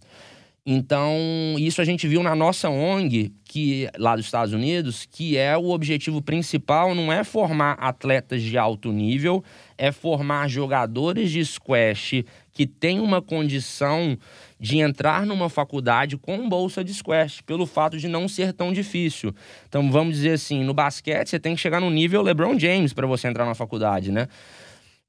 [0.65, 1.17] Então,
[1.59, 5.71] isso a gente viu na nossa ONG, que lá dos Estados Unidos, que é o
[5.71, 9.43] objetivo principal, não é formar atletas de alto nível,
[9.77, 14.17] é formar jogadores de squash que têm uma condição
[14.61, 19.35] de entrar numa faculdade com bolsa de squash, pelo fato de não ser tão difícil.
[19.69, 23.07] Então, vamos dizer assim, no basquete você tem que chegar no nível LeBron James para
[23.09, 24.29] você entrar na faculdade, né?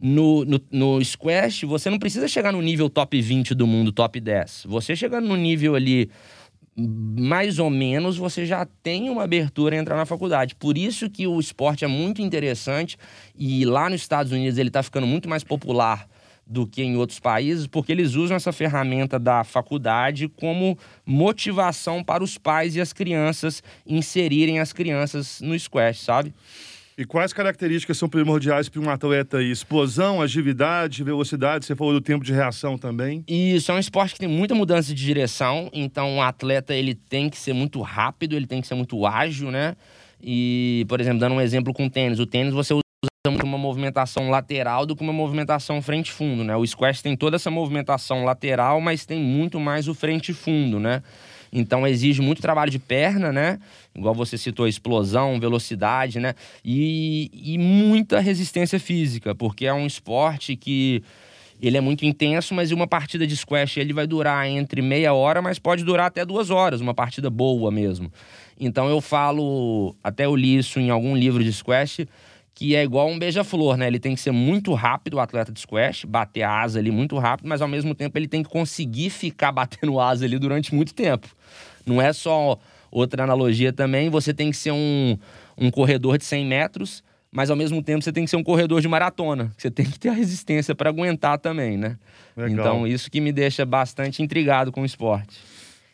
[0.06, 4.20] No, no, no, squash, você não precisa chegar no nível top 20 do mundo, top
[4.20, 4.66] 10.
[4.68, 6.10] Você chegando no nível ali
[6.76, 10.56] mais ou menos, você já tem uma abertura a entrar na faculdade.
[10.56, 12.98] Por isso que o esporte é muito interessante
[13.38, 16.08] e lá nos Estados Unidos ele está ficando muito mais popular
[16.46, 22.24] do que em outros países, porque eles usam essa ferramenta da faculdade como motivação para
[22.24, 26.34] os pais e as crianças inserirem as crianças no squash, sabe?
[26.96, 29.50] E quais características são primordiais para um atleta aí?
[29.50, 31.66] Explosão, agilidade, velocidade?
[31.66, 33.24] Você falou do tempo de reação também.
[33.28, 35.72] Isso, é um esporte que tem muita mudança de direção.
[35.74, 39.50] Então, o atleta ele tem que ser muito rápido, ele tem que ser muito ágil,
[39.50, 39.76] né?
[40.22, 42.20] E, por exemplo, dando um exemplo com o tênis.
[42.20, 42.84] O tênis você usa
[43.28, 46.56] muito uma movimentação lateral do que uma movimentação frente-fundo, né?
[46.56, 51.02] O squash tem toda essa movimentação lateral, mas tem muito mais o frente-fundo, né?
[51.54, 53.60] Então exige muito trabalho de perna, né?
[53.96, 56.34] Igual você citou, explosão, velocidade, né?
[56.66, 61.04] E, e muita resistência física, porque é um esporte que
[61.62, 65.42] ele é muito intenso, mas uma partida de squash ele vai durar entre meia hora,
[65.42, 68.12] mas pode durar até duas horas, uma partida boa mesmo.
[68.60, 72.08] Então eu falo, até eu li isso em algum livro de squash,
[72.56, 73.88] que é igual um beija-flor, né?
[73.88, 77.18] Ele tem que ser muito rápido, o atleta de squash, bater a asa ali muito
[77.18, 80.94] rápido, mas ao mesmo tempo ele tem que conseguir ficar batendo asa ali durante muito
[80.94, 81.28] tempo.
[81.86, 82.58] Não é só
[82.92, 85.18] outra analogia também, você tem que ser um,
[85.58, 88.80] um corredor de 100 metros, mas ao mesmo tempo você tem que ser um corredor
[88.80, 89.52] de maratona.
[89.58, 91.98] Você tem que ter a resistência para aguentar também, né?
[92.38, 92.52] Legal.
[92.52, 95.40] Então, isso que me deixa bastante intrigado com o esporte.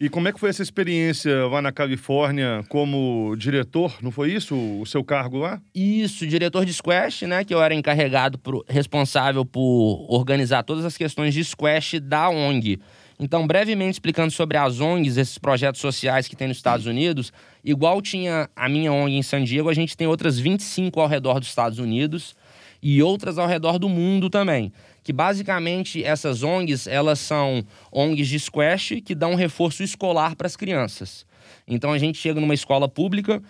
[0.01, 3.97] E como é que foi essa experiência lá na Califórnia como diretor?
[4.01, 5.61] Não foi isso o seu cargo lá?
[5.75, 7.43] Isso, diretor de squash, né?
[7.43, 12.79] Que eu era encarregado, por, responsável por organizar todas as questões de squash da ONG.
[13.19, 18.01] Então, brevemente explicando sobre as ONGs, esses projetos sociais que tem nos Estados Unidos, igual
[18.01, 21.49] tinha a minha ONG em San Diego, a gente tem outras 25 ao redor dos
[21.49, 22.37] Estados Unidos
[22.81, 24.71] e outras ao redor do mundo também
[25.09, 30.55] que basicamente essas ONGs, elas são ONGs de squash que dão reforço escolar para as
[30.55, 31.25] crianças.
[31.67, 33.41] Então a gente chega numa escola pública,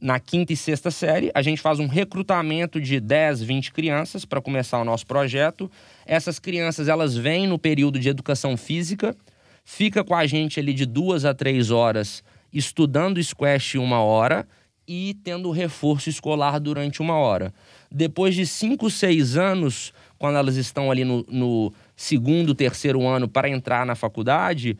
[0.00, 4.40] na quinta e sexta série, a gente faz um recrutamento de 10, 20 crianças para
[4.40, 5.70] começar o nosso projeto.
[6.04, 9.16] Essas crianças, elas vêm no período de educação física,
[9.64, 12.20] fica com a gente ali de duas a três horas
[12.52, 14.44] estudando squash uma hora
[14.88, 17.52] e tendo reforço escolar durante uma hora.
[17.90, 23.48] Depois de cinco, seis anos, quando elas estão ali no, no segundo, terceiro ano para
[23.48, 24.76] entrar na faculdade,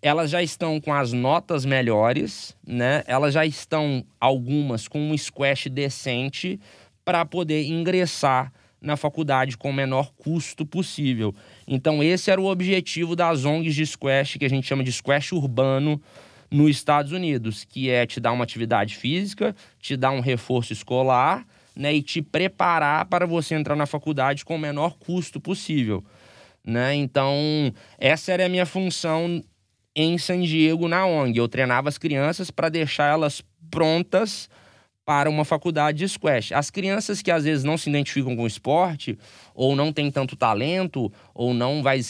[0.00, 3.02] elas já estão com as notas melhores, né?
[3.06, 6.60] Elas já estão, algumas, com um squash decente
[7.04, 11.34] para poder ingressar na faculdade com o menor custo possível.
[11.66, 15.32] Então, esse era o objetivo das ONGs de squash, que a gente chama de squash
[15.32, 16.00] urbano
[16.50, 21.44] nos Estados Unidos, que é te dar uma atividade física, te dar um reforço escolar
[21.78, 26.04] né, e te preparar para você entrar na faculdade com o menor custo possível.
[26.66, 26.96] Né?
[26.96, 29.42] Então, essa era a minha função
[29.94, 31.38] em San Diego, na ONG.
[31.38, 34.50] Eu treinava as crianças para deixar elas prontas
[35.04, 36.52] para uma faculdade de squash.
[36.52, 39.16] As crianças que às vezes não se identificam com o esporte,
[39.54, 42.00] ou não têm tanto talento, ou não vai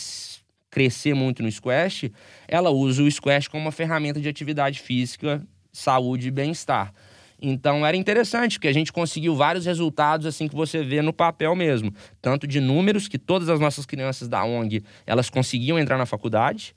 [0.70, 2.10] crescer muito no squash,
[2.48, 6.92] ela usa o squash como uma ferramenta de atividade física, saúde e bem-estar.
[7.40, 11.54] Então era interessante, porque a gente conseguiu vários resultados assim que você vê no papel
[11.54, 11.92] mesmo.
[12.20, 16.74] Tanto de números, que todas as nossas crianças da ONG, elas conseguiam entrar na faculdade,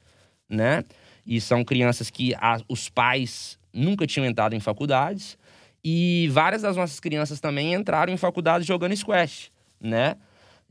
[0.47, 0.83] né?
[1.25, 5.37] E são crianças que a, os pais nunca tinham entrado em faculdades.
[5.83, 10.15] E várias das nossas crianças também entraram em faculdades jogando squash, né?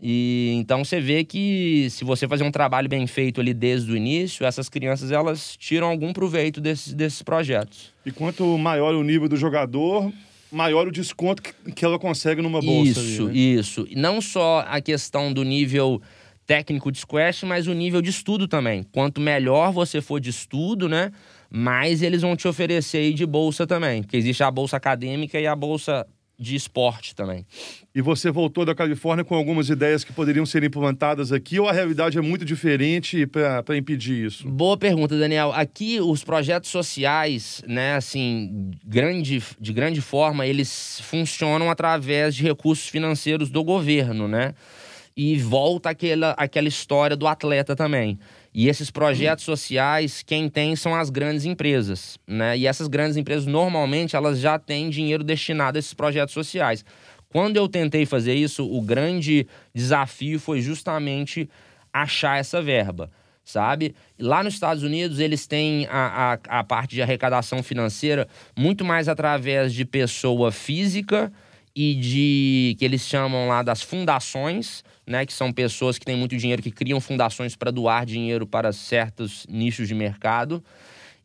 [0.03, 3.97] E então você vê que se você fazer um trabalho bem feito ali desde o
[3.97, 7.93] início, essas crianças elas tiram algum proveito desses, desses projetos.
[8.07, 10.11] E quanto maior o nível do jogador,
[10.51, 13.01] maior o desconto que ela consegue numa bolsa.
[13.01, 13.61] Isso, ali, né?
[13.61, 13.87] isso.
[13.91, 16.01] E não só a questão do nível
[16.47, 18.83] técnico de squash, mas o nível de estudo também.
[18.91, 21.13] Quanto melhor você for de estudo, né,
[21.49, 24.03] mais eles vão te oferecer aí de bolsa também.
[24.03, 26.05] Porque existe a bolsa acadêmica e a bolsa
[26.41, 27.45] de esporte também.
[27.95, 31.73] E você voltou da Califórnia com algumas ideias que poderiam ser implantadas aqui ou a
[31.73, 34.49] realidade é muito diferente para impedir isso?
[34.49, 35.53] Boa pergunta, Daniel.
[35.53, 42.89] Aqui os projetos sociais, né, assim, grande, de grande forma, eles funcionam através de recursos
[42.89, 44.55] financeiros do governo, né?
[45.15, 48.19] E volta aquela, aquela história do atleta também.
[48.53, 52.59] E esses projetos sociais, quem tem são as grandes empresas, né?
[52.59, 56.85] E essas grandes empresas, normalmente, elas já têm dinheiro destinado a esses projetos sociais.
[57.29, 61.49] Quando eu tentei fazer isso, o grande desafio foi justamente
[61.93, 63.09] achar essa verba,
[63.45, 63.95] sabe?
[64.19, 68.27] Lá nos Estados Unidos, eles têm a, a, a parte de arrecadação financeira
[68.59, 71.33] muito mais através de pessoa física
[71.75, 76.37] e de que eles chamam lá das fundações, né, que são pessoas que têm muito
[76.37, 80.63] dinheiro que criam fundações para doar dinheiro para certos nichos de mercado.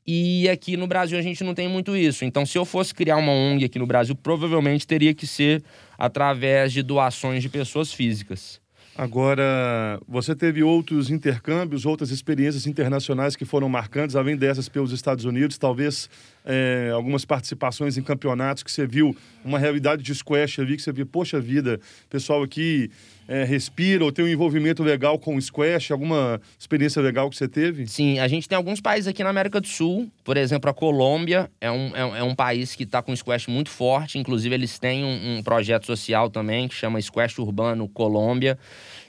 [0.07, 2.23] E aqui no Brasil a gente não tem muito isso.
[2.25, 5.63] Então, se eu fosse criar uma ONG aqui no Brasil, provavelmente teria que ser
[5.97, 8.61] através de doações de pessoas físicas.
[8.97, 15.25] Agora, você teve outros intercâmbios, outras experiências internacionais que foram marcantes, além dessas pelos Estados
[15.25, 16.09] Unidos, talvez
[16.45, 20.91] é, algumas participações em campeonatos que você viu uma realidade de squash ali, que você
[20.91, 21.79] viu, poxa vida,
[22.09, 22.89] pessoal aqui
[23.27, 25.91] é, respira ou tem um envolvimento legal com o squash?
[25.91, 27.87] Alguma experiência legal que você teve?
[27.87, 31.49] Sim, a gente tem alguns países aqui na América do Sul, por exemplo, a Colômbia
[31.59, 35.03] é um, é, é um país que está com squash muito forte, inclusive eles têm
[35.03, 38.57] um, um, projeto social também que chama Squash Urbano Colômbia.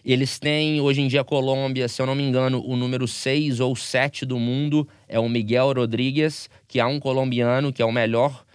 [0.07, 3.59] Eles têm, hoje em dia, a Colômbia, se eu não me engano, o número 6
[3.59, 7.91] ou 7 do mundo é o Miguel Rodrigues, que é um colombiano, que é o
[7.91, 8.47] melhor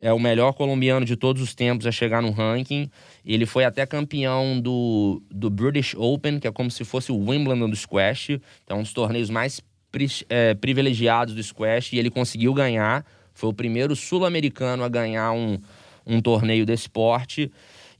[0.00, 2.90] é o melhor colombiano de todos os tempos a chegar no ranking.
[3.24, 7.68] Ele foi até campeão do, do British Open, que é como se fosse o Wimbledon
[7.68, 8.30] do squash.
[8.64, 11.92] Então, é um dos torneios mais pri, é, privilegiados do squash.
[11.92, 13.04] E ele conseguiu ganhar.
[13.34, 15.58] Foi o primeiro sul-americano a ganhar um,
[16.06, 17.50] um torneio desse porte.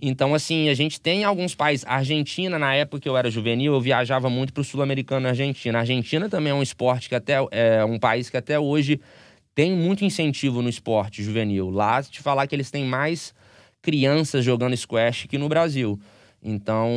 [0.00, 1.84] Então, assim, a gente tem alguns países.
[1.86, 5.78] Argentina, na época que eu era juvenil, eu viajava muito para o sul-americano na Argentina.
[5.78, 9.00] A Argentina também é um esporte que até é um país que até hoje
[9.54, 11.68] tem muito incentivo no esporte juvenil.
[11.68, 13.34] Lá, te falar que eles têm mais
[13.82, 15.98] crianças jogando squash que no Brasil.
[16.40, 16.88] Então,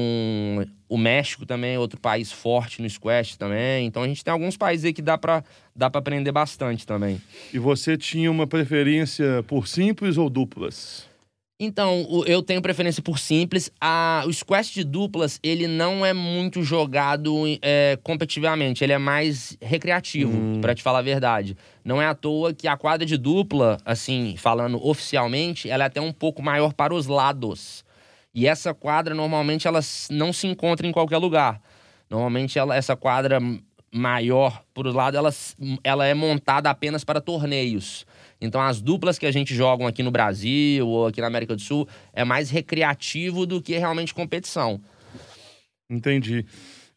[0.88, 3.88] o México também é outro país forte no squash também.
[3.88, 5.44] Então, a gente tem alguns países aí que dá para
[5.76, 7.20] dá pra aprender bastante também.
[7.52, 11.10] E você tinha uma preferência por simples ou duplas?
[11.64, 13.72] Então, eu tenho preferência por simples.
[13.80, 18.84] A, o squash de duplas, ele não é muito jogado é, competitivamente.
[18.84, 20.60] Ele é mais recreativo, hum.
[20.60, 21.56] para te falar a verdade.
[21.86, 26.02] Não é à toa que a quadra de dupla, assim, falando oficialmente, ela é até
[26.02, 27.86] um pouco maior para os lados.
[28.34, 31.62] E essa quadra, normalmente, ela não se encontra em qualquer lugar.
[32.10, 33.40] Normalmente, ela, essa quadra
[33.92, 35.30] maior por lado, ela,
[35.84, 38.04] ela é montada apenas para torneios.
[38.42, 41.62] Então, as duplas que a gente joga aqui no Brasil ou aqui na América do
[41.62, 44.82] Sul é mais recreativo do que realmente competição.
[45.88, 46.46] Entendi.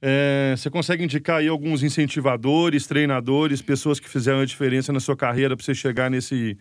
[0.01, 5.17] É, você consegue indicar aí alguns incentivadores, treinadores, pessoas que fizeram a diferença na sua
[5.17, 6.57] carreira para você chegar nesse,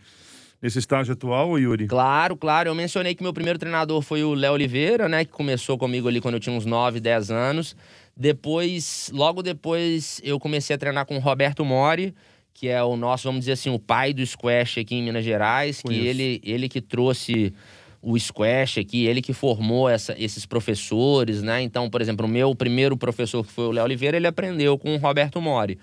[0.61, 1.87] nesse estágio atual, Yuri?
[1.87, 2.69] Claro, claro.
[2.69, 5.23] Eu mencionei que meu primeiro treinador foi o Léo Oliveira, né?
[5.23, 7.75] Que começou comigo ali quando eu tinha uns 9, 10 anos.
[8.15, 12.13] Depois, logo depois, eu comecei a treinar com o Roberto Mori
[12.53, 15.81] que é o nosso, vamos dizer assim, o pai do squash aqui em Minas Gerais,
[15.81, 17.53] que ele, ele que trouxe
[18.01, 21.61] o squash aqui, ele que formou essa, esses professores, né?
[21.61, 24.93] Então, por exemplo, o meu primeiro professor, que foi o Léo Oliveira, ele aprendeu com
[24.93, 25.79] o Roberto Mori.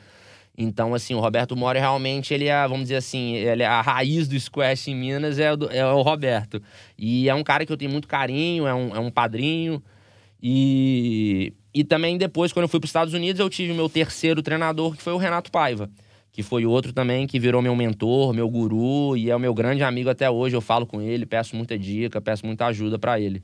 [0.56, 4.28] Então, assim, o Roberto Mori realmente, ele é, vamos dizer assim, ele é a raiz
[4.28, 6.62] do squash em Minas é o, é o Roberto.
[6.98, 9.83] E é um cara que eu tenho muito carinho, é um, é um padrinho.
[10.42, 13.88] E, e também depois, quando eu fui para os Estados Unidos, eu tive o meu
[13.88, 15.90] terceiro treinador, que foi o Renato Paiva
[16.40, 19.83] que foi outro também que virou meu mentor, meu guru e é o meu grande
[19.83, 20.57] amigo até hoje.
[20.57, 23.42] Eu falo com ele, peço muita dica, peço muita ajuda para ele.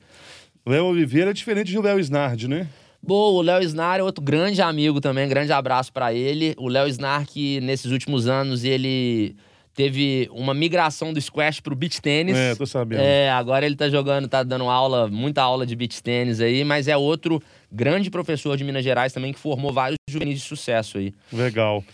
[0.66, 2.66] Léo Oliveira é diferente do Léo Snard, né?
[3.02, 6.54] Bom, o Léo Snar é outro grande amigo também, grande abraço para ele.
[6.56, 9.36] O Léo Snar que nesses últimos anos ele
[9.74, 12.34] teve uma migração do squash pro beach tênis.
[12.34, 13.02] É, tô sabendo.
[13.02, 16.88] É, agora ele tá jogando, tá dando aula, muita aula de beach tênis aí, mas
[16.88, 21.12] é outro grande professor de Minas Gerais também que formou vários juvenis de sucesso aí.
[21.30, 21.84] Legal.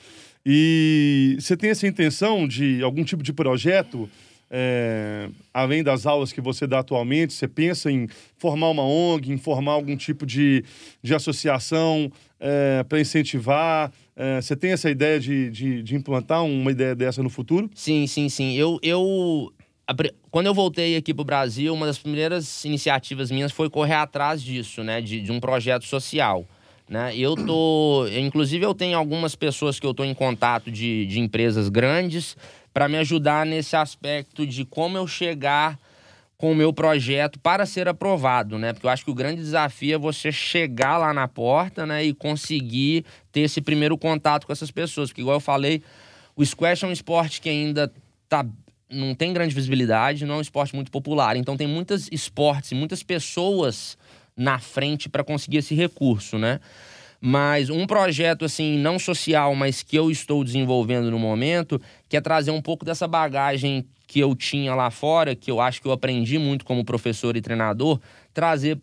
[0.44, 4.08] E você tem essa intenção de algum tipo de projeto,
[4.50, 7.32] é, além das aulas que você dá atualmente?
[7.32, 10.64] Você pensa em formar uma ONG, em formar algum tipo de,
[11.02, 13.90] de associação é, para incentivar?
[14.14, 17.70] É, você tem essa ideia de, de, de, implantar uma ideia dessa no futuro?
[17.74, 18.54] Sim, sim, sim.
[18.54, 19.50] Eu, eu
[20.30, 24.42] quando eu voltei aqui para o Brasil, uma das primeiras iniciativas minhas foi correr atrás
[24.42, 25.00] disso, né?
[25.00, 26.46] De, de um projeto social.
[26.92, 27.16] Né?
[27.16, 28.06] Eu tô.
[28.08, 32.36] Inclusive, eu tenho algumas pessoas que eu estou em contato de, de empresas grandes
[32.70, 35.78] para me ajudar nesse aspecto de como eu chegar
[36.36, 38.74] com o meu projeto para ser aprovado, né?
[38.74, 42.12] Porque eu acho que o grande desafio é você chegar lá na porta, né, e
[42.12, 45.82] conseguir ter esse primeiro contato com essas pessoas, porque igual eu falei,
[46.36, 47.90] o squash é um esporte que ainda
[48.28, 48.44] tá
[48.90, 51.36] não tem grande visibilidade, não é um esporte muito popular.
[51.36, 53.96] Então tem muitos esportes, muitas pessoas
[54.36, 56.60] na frente para conseguir esse recurso, né?
[57.24, 62.20] Mas um projeto assim não social, mas que eu estou desenvolvendo no momento, que é
[62.20, 65.92] trazer um pouco dessa bagagem que eu tinha lá fora, que eu acho que eu
[65.92, 68.00] aprendi muito como professor e treinador,
[68.34, 68.76] trazer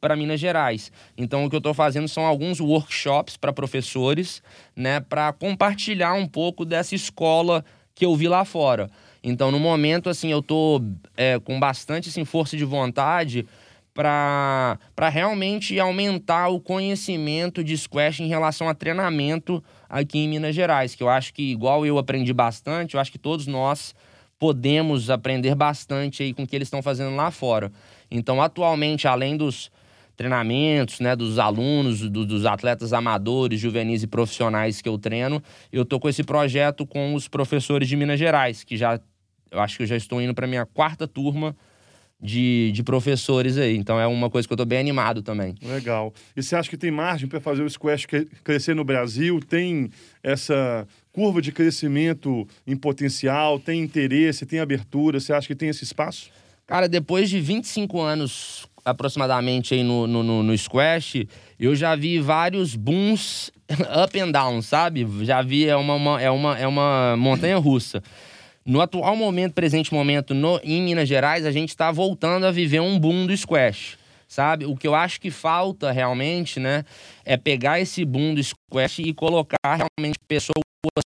[0.00, 0.90] para Minas Gerais.
[1.16, 4.42] Então o que eu estou fazendo são alguns workshops para professores,
[4.74, 7.64] né, para compartilhar um pouco dessa escola
[7.94, 8.90] que eu vi lá fora.
[9.22, 10.84] Então no momento assim eu estou
[11.16, 13.46] é, com bastante assim, força de vontade
[13.94, 20.96] para realmente aumentar o conhecimento de squash em relação a treinamento aqui em Minas Gerais,
[20.96, 23.94] que eu acho que, igual eu aprendi bastante, eu acho que todos nós
[24.36, 27.70] podemos aprender bastante aí com o que eles estão fazendo lá fora.
[28.10, 29.70] Então, atualmente, além dos
[30.16, 35.40] treinamentos, né, dos alunos, do, dos atletas amadores, juvenis e profissionais que eu treino,
[35.72, 39.00] eu tô com esse projeto com os professores de Minas Gerais, que já
[39.50, 41.56] eu acho que eu já estou indo para minha quarta turma
[42.24, 43.76] de, de professores aí.
[43.76, 45.54] Então é uma coisa que eu estou bem animado também.
[45.62, 46.12] Legal.
[46.34, 48.06] E você acha que tem margem para fazer o squash
[48.42, 49.38] crescer no Brasil?
[49.40, 49.90] Tem
[50.22, 53.60] essa curva de crescimento em potencial?
[53.60, 54.46] Tem interesse?
[54.46, 55.20] Tem abertura?
[55.20, 56.30] Você acha que tem esse espaço?
[56.66, 61.26] Cara, depois de 25 anos aproximadamente aí no, no, no, squash,
[61.58, 63.50] eu já vi vários booms
[64.02, 65.06] up and down, sabe?
[65.24, 68.02] Já vi, é uma, uma é uma, é uma montanha russa.
[68.66, 72.80] No atual momento, presente momento, no, em Minas Gerais, a gente está voltando a viver
[72.80, 74.64] um boom do squash, sabe?
[74.64, 76.82] O que eu acho que falta realmente, né,
[77.26, 80.62] é pegar esse boom do squash e colocar realmente pessoas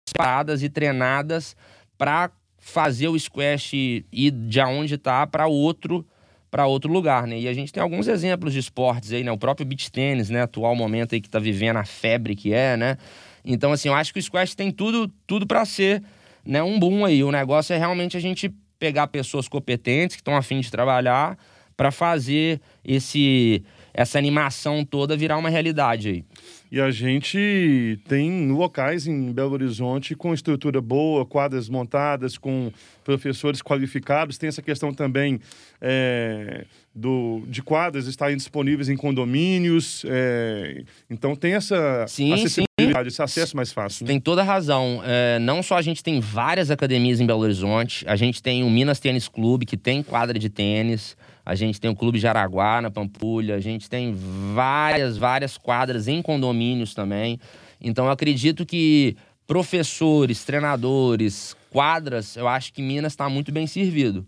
[0.05, 1.55] preparadas e treinadas
[1.97, 2.29] para
[2.59, 6.05] fazer o squash ir de onde está para outro
[6.49, 7.37] para outro lugar, né?
[7.39, 9.31] E a gente tem alguns exemplos de esportes aí, né?
[9.31, 10.43] O próprio beach tênis, né?
[10.43, 12.97] Atual momento aí que está vivendo a febre que é, né?
[13.43, 16.01] Então, assim, eu acho que o squash tem tudo, tudo para ser
[16.47, 17.23] né, um boom aí.
[17.23, 21.37] O negócio é realmente a gente pegar pessoas competentes que estão afim de trabalhar
[21.75, 26.25] para fazer esse essa animação toda virar uma realidade aí.
[26.71, 32.71] E a gente tem locais em Belo Horizonte com estrutura boa, quadras montadas, com
[33.03, 34.37] professores qualificados.
[34.37, 35.39] Tem essa questão também
[35.81, 36.65] é,
[36.97, 40.03] do, de quadras estarem disponíveis em condomínios.
[40.07, 43.13] É, então tem essa sim, acessibilidade, sim.
[43.13, 44.03] esse acesso mais fácil.
[44.03, 44.13] Né?
[44.13, 45.01] Tem toda a razão.
[45.05, 48.69] É, não só a gente tem várias academias em Belo Horizonte, a gente tem o
[48.69, 51.15] Minas Tênis Clube, que tem quadra de tênis.
[51.45, 54.13] A gente tem o Clube Jaraguá na Pampulha, a gente tem
[54.53, 57.39] várias, várias quadras em condomínios também.
[57.79, 64.27] Então eu acredito que professores, treinadores, quadras, eu acho que Minas está muito bem servido.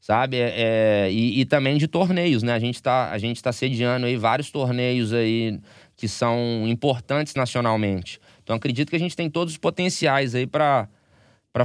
[0.00, 0.38] Sabe?
[0.38, 2.54] É, é, e, e, também de torneios, né?
[2.54, 5.60] A gente está tá sediando aí vários torneios aí
[5.94, 8.18] que são importantes nacionalmente.
[8.42, 10.88] Então acredito que a gente tem todos os potenciais aí para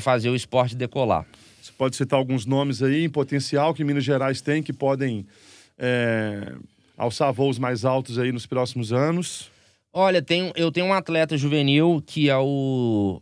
[0.02, 1.26] fazer o esporte decolar.
[1.62, 5.26] Você pode citar alguns nomes aí em potencial que Minas Gerais tem que podem
[5.78, 6.54] é,
[6.98, 9.50] alçar voos mais altos aí nos próximos anos?
[9.92, 13.22] Olha, tem, eu tenho um atleta juvenil que é o.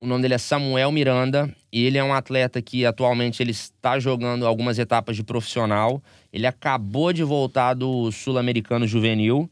[0.00, 1.54] O nome dele é Samuel Miranda.
[1.84, 6.02] Ele é um atleta que atualmente ele está jogando algumas etapas de profissional.
[6.32, 9.50] Ele acabou de voltar do Sul-Americano Juvenil.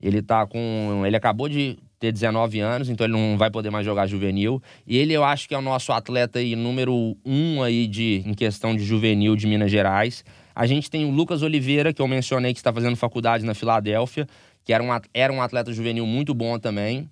[0.00, 1.02] Ele tá com.
[1.06, 4.60] Ele acabou de ter 19 anos, então ele não vai poder mais jogar juvenil.
[4.84, 8.34] E ele, eu acho que é o nosso atleta aí, número um aí de, em
[8.34, 10.24] questão de juvenil de Minas Gerais.
[10.52, 14.26] A gente tem o Lucas Oliveira, que eu mencionei que está fazendo faculdade na Filadélfia,
[14.64, 17.08] que era um, era um atleta juvenil muito bom também.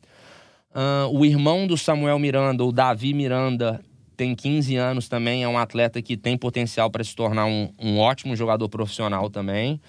[0.74, 3.80] Uh, o irmão do Samuel Miranda, o Davi Miranda,
[4.20, 7.98] tem 15 anos também, é um atleta que tem potencial para se tornar um, um
[7.98, 9.80] ótimo jogador profissional também.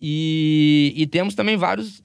[0.00, 2.02] E, e temos também vários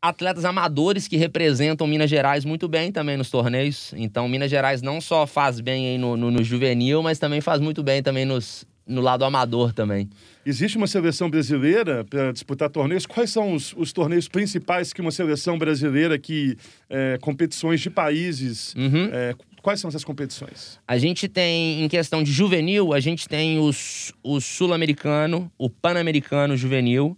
[0.00, 3.92] atletas amadores que representam Minas Gerais muito bem também nos torneios.
[3.96, 7.82] Então, Minas Gerais não só faz bem no, no, no juvenil, mas também faz muito
[7.82, 10.08] bem também nos, no lado amador também.
[10.44, 13.06] Existe uma seleção brasileira para disputar torneios?
[13.06, 16.56] Quais são os, os, torneios principais que uma seleção brasileira que
[16.90, 18.74] é, competições de países?
[18.74, 19.08] Uhum.
[19.12, 20.80] É, quais são essas competições?
[20.86, 26.56] A gente tem, em questão de juvenil, a gente tem os, o sul-americano, o pan-americano
[26.56, 27.16] juvenil.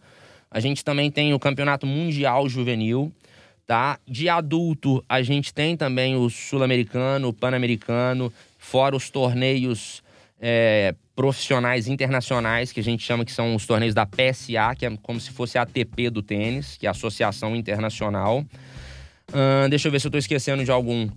[0.51, 3.13] A gente também tem o Campeonato Mundial Juvenil,
[3.67, 3.99] tá?
[4.07, 10.03] De adulto, a gente tem também o Sul-Americano, o Pan-Americano, fora os torneios
[10.41, 14.97] é, profissionais internacionais, que a gente chama que são os torneios da PSA, que é
[15.03, 18.45] como se fosse a ATP do tênis, que é a Associação Internacional.
[19.31, 21.09] Uh, deixa eu ver se eu estou esquecendo de algum.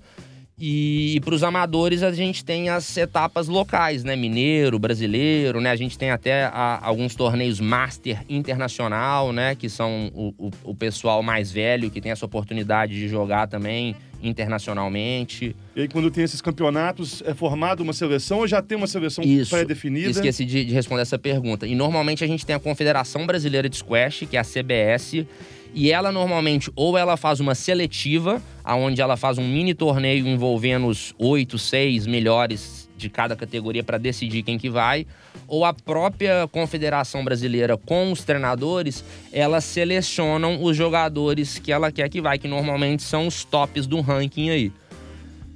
[0.59, 4.15] E, para os amadores a gente tem as etapas locais, né?
[4.15, 5.70] Mineiro, brasileiro, né?
[5.70, 9.53] A gente tem até a, alguns torneios Master Internacional, né?
[9.53, 13.95] Que são o, o, o, pessoal mais velho que tem essa oportunidade de jogar também
[14.22, 15.55] internacionalmente.
[15.76, 19.24] E aí, quando tem esses campeonatos, é formada uma seleção ou já tem uma seleção
[19.49, 20.09] pré-definida?
[20.09, 21.68] Esqueci de, de responder essa pergunta.
[21.68, 25.26] E normalmente a gente tem a Confederação Brasileira de Squash, que é a CBS
[25.74, 30.88] e ela normalmente ou ela faz uma seletiva, aonde ela faz um mini torneio envolvendo
[30.88, 35.06] os oito, seis melhores de cada categoria para decidir quem que vai,
[35.48, 42.10] ou a própria Confederação Brasileira com os treinadores, elas selecionam os jogadores que ela quer
[42.10, 44.72] que vai, que normalmente são os tops do ranking aí.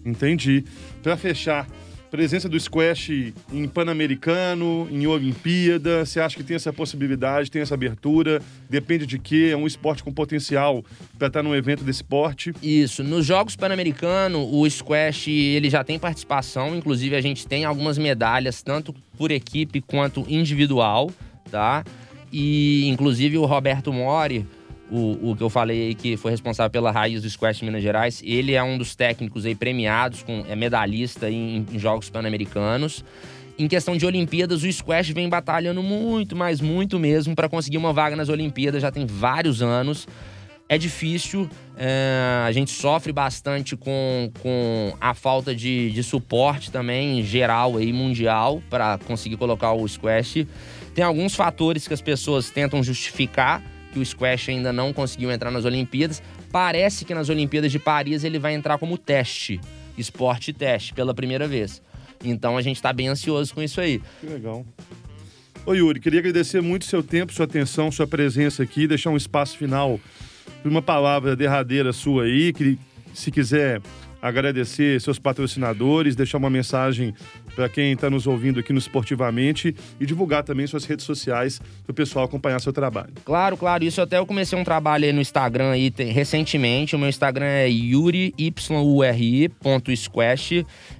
[0.05, 0.63] Entendi.
[1.03, 1.67] Para fechar,
[2.11, 7.73] Presença do squash em Pan-Americano, em Olimpíada, você acha que tem essa possibilidade, tem essa
[7.73, 8.41] abertura?
[8.69, 9.51] Depende de quê?
[9.53, 10.83] É um esporte com potencial
[11.17, 12.53] para estar num evento desse porte?
[12.61, 13.01] Isso.
[13.01, 18.61] Nos Jogos Pan-Americanos, o squash ele já tem participação, inclusive a gente tem algumas medalhas,
[18.61, 21.09] tanto por equipe quanto individual,
[21.49, 21.85] tá?
[22.29, 24.45] E inclusive o Roberto Mori,
[24.91, 27.81] o, o que eu falei aí, que foi responsável pela raiz do Squash de Minas
[27.81, 33.03] Gerais, ele é um dos técnicos aí premiados, com, é medalhista em, em Jogos Pan-Americanos.
[33.57, 37.93] Em questão de Olimpíadas, o Squash vem batalhando muito, mas muito mesmo, para conseguir uma
[37.93, 40.07] vaga nas Olimpíadas, já tem vários anos.
[40.67, 47.23] É difícil, é, a gente sofre bastante com, com a falta de, de suporte também,
[47.23, 50.47] geral aí, mundial, para conseguir colocar o squash.
[50.95, 53.61] Tem alguns fatores que as pessoas tentam justificar
[53.91, 56.21] que o squash ainda não conseguiu entrar nas Olimpíadas.
[56.51, 59.59] Parece que nas Olimpíadas de Paris ele vai entrar como teste,
[59.97, 61.81] esporte teste, pela primeira vez.
[62.23, 64.01] Então a gente está bem ansioso com isso aí.
[64.19, 64.65] Que legal.
[65.65, 69.57] Ô Yuri, queria agradecer muito seu tempo, sua atenção, sua presença aqui, deixar um espaço
[69.57, 69.99] final
[70.63, 72.77] uma palavra derradeira sua aí, que
[73.13, 73.81] se quiser
[74.21, 77.13] agradecer seus patrocinadores, deixar uma mensagem
[77.55, 81.91] para quem está nos ouvindo aqui no Esportivamente e divulgar também suas redes sociais para
[81.91, 83.13] o pessoal acompanhar seu trabalho.
[83.23, 83.83] Claro, claro.
[83.83, 86.95] Isso até eu comecei um trabalho aí no Instagram aí recentemente.
[86.95, 88.25] O meu Instagram é yuri.squash.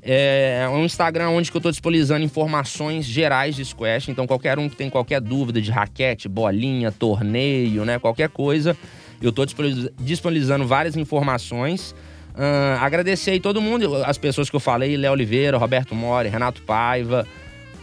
[0.02, 4.10] É, é um Instagram onde eu estou disponibilizando informações gerais de squash.
[4.10, 8.78] Então qualquer um que tem qualquer dúvida de raquete, bolinha, torneio, né, qualquer coisa
[9.22, 9.46] eu estou
[10.00, 11.94] disponibilizando várias informações.
[12.34, 16.62] Uh, agradecer aí todo mundo, as pessoas que eu falei, Léo Oliveira, Roberto Mori, Renato
[16.62, 17.28] Paiva.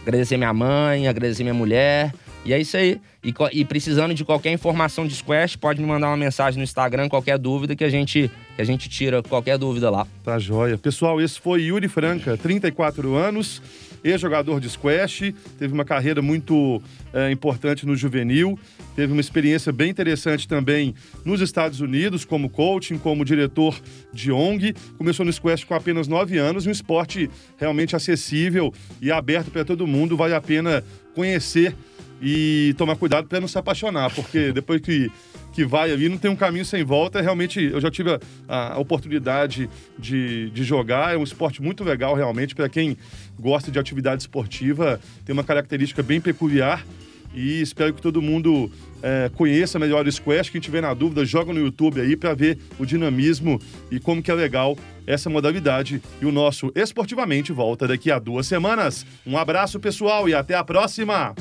[0.01, 2.13] Agradecer minha mãe, agradecer minha mulher.
[2.45, 2.99] E é isso aí.
[3.23, 7.09] E, e, precisando de qualquer informação de Squash, pode me mandar uma mensagem no Instagram,
[7.09, 10.07] qualquer dúvida que a gente, que a gente tira qualquer dúvida lá.
[10.23, 10.77] Tá joia.
[10.77, 13.61] Pessoal, esse foi Yuri Franca, 34 anos
[14.03, 16.81] ex-jogador de squash, teve uma carreira muito
[17.13, 18.57] é, importante no juvenil,
[18.95, 23.79] teve uma experiência bem interessante também nos Estados Unidos, como coaching, como diretor
[24.13, 24.75] de ONG.
[24.97, 29.87] Começou no squash com apenas 9 anos, um esporte realmente acessível e aberto para todo
[29.87, 30.83] mundo, vale a pena
[31.15, 31.75] conhecer
[32.21, 35.09] e tomar cuidado para não se apaixonar, porque depois que
[35.51, 37.21] que vai ali, não tem um caminho sem volta.
[37.21, 38.17] Realmente, eu já tive
[38.47, 41.13] a, a oportunidade de, de jogar.
[41.13, 42.97] É um esporte muito legal, realmente, para quem
[43.39, 44.99] gosta de atividade esportiva.
[45.25, 46.85] Tem uma característica bem peculiar.
[47.33, 48.71] E espero que todo mundo
[49.01, 50.49] é, conheça melhor o squash.
[50.49, 53.59] Quem tiver na dúvida, joga no YouTube aí para ver o dinamismo
[53.91, 56.01] e como que é legal essa modalidade.
[56.21, 59.05] E o nosso Esportivamente volta daqui a duas semanas.
[59.25, 61.35] Um abraço, pessoal, e até a próxima!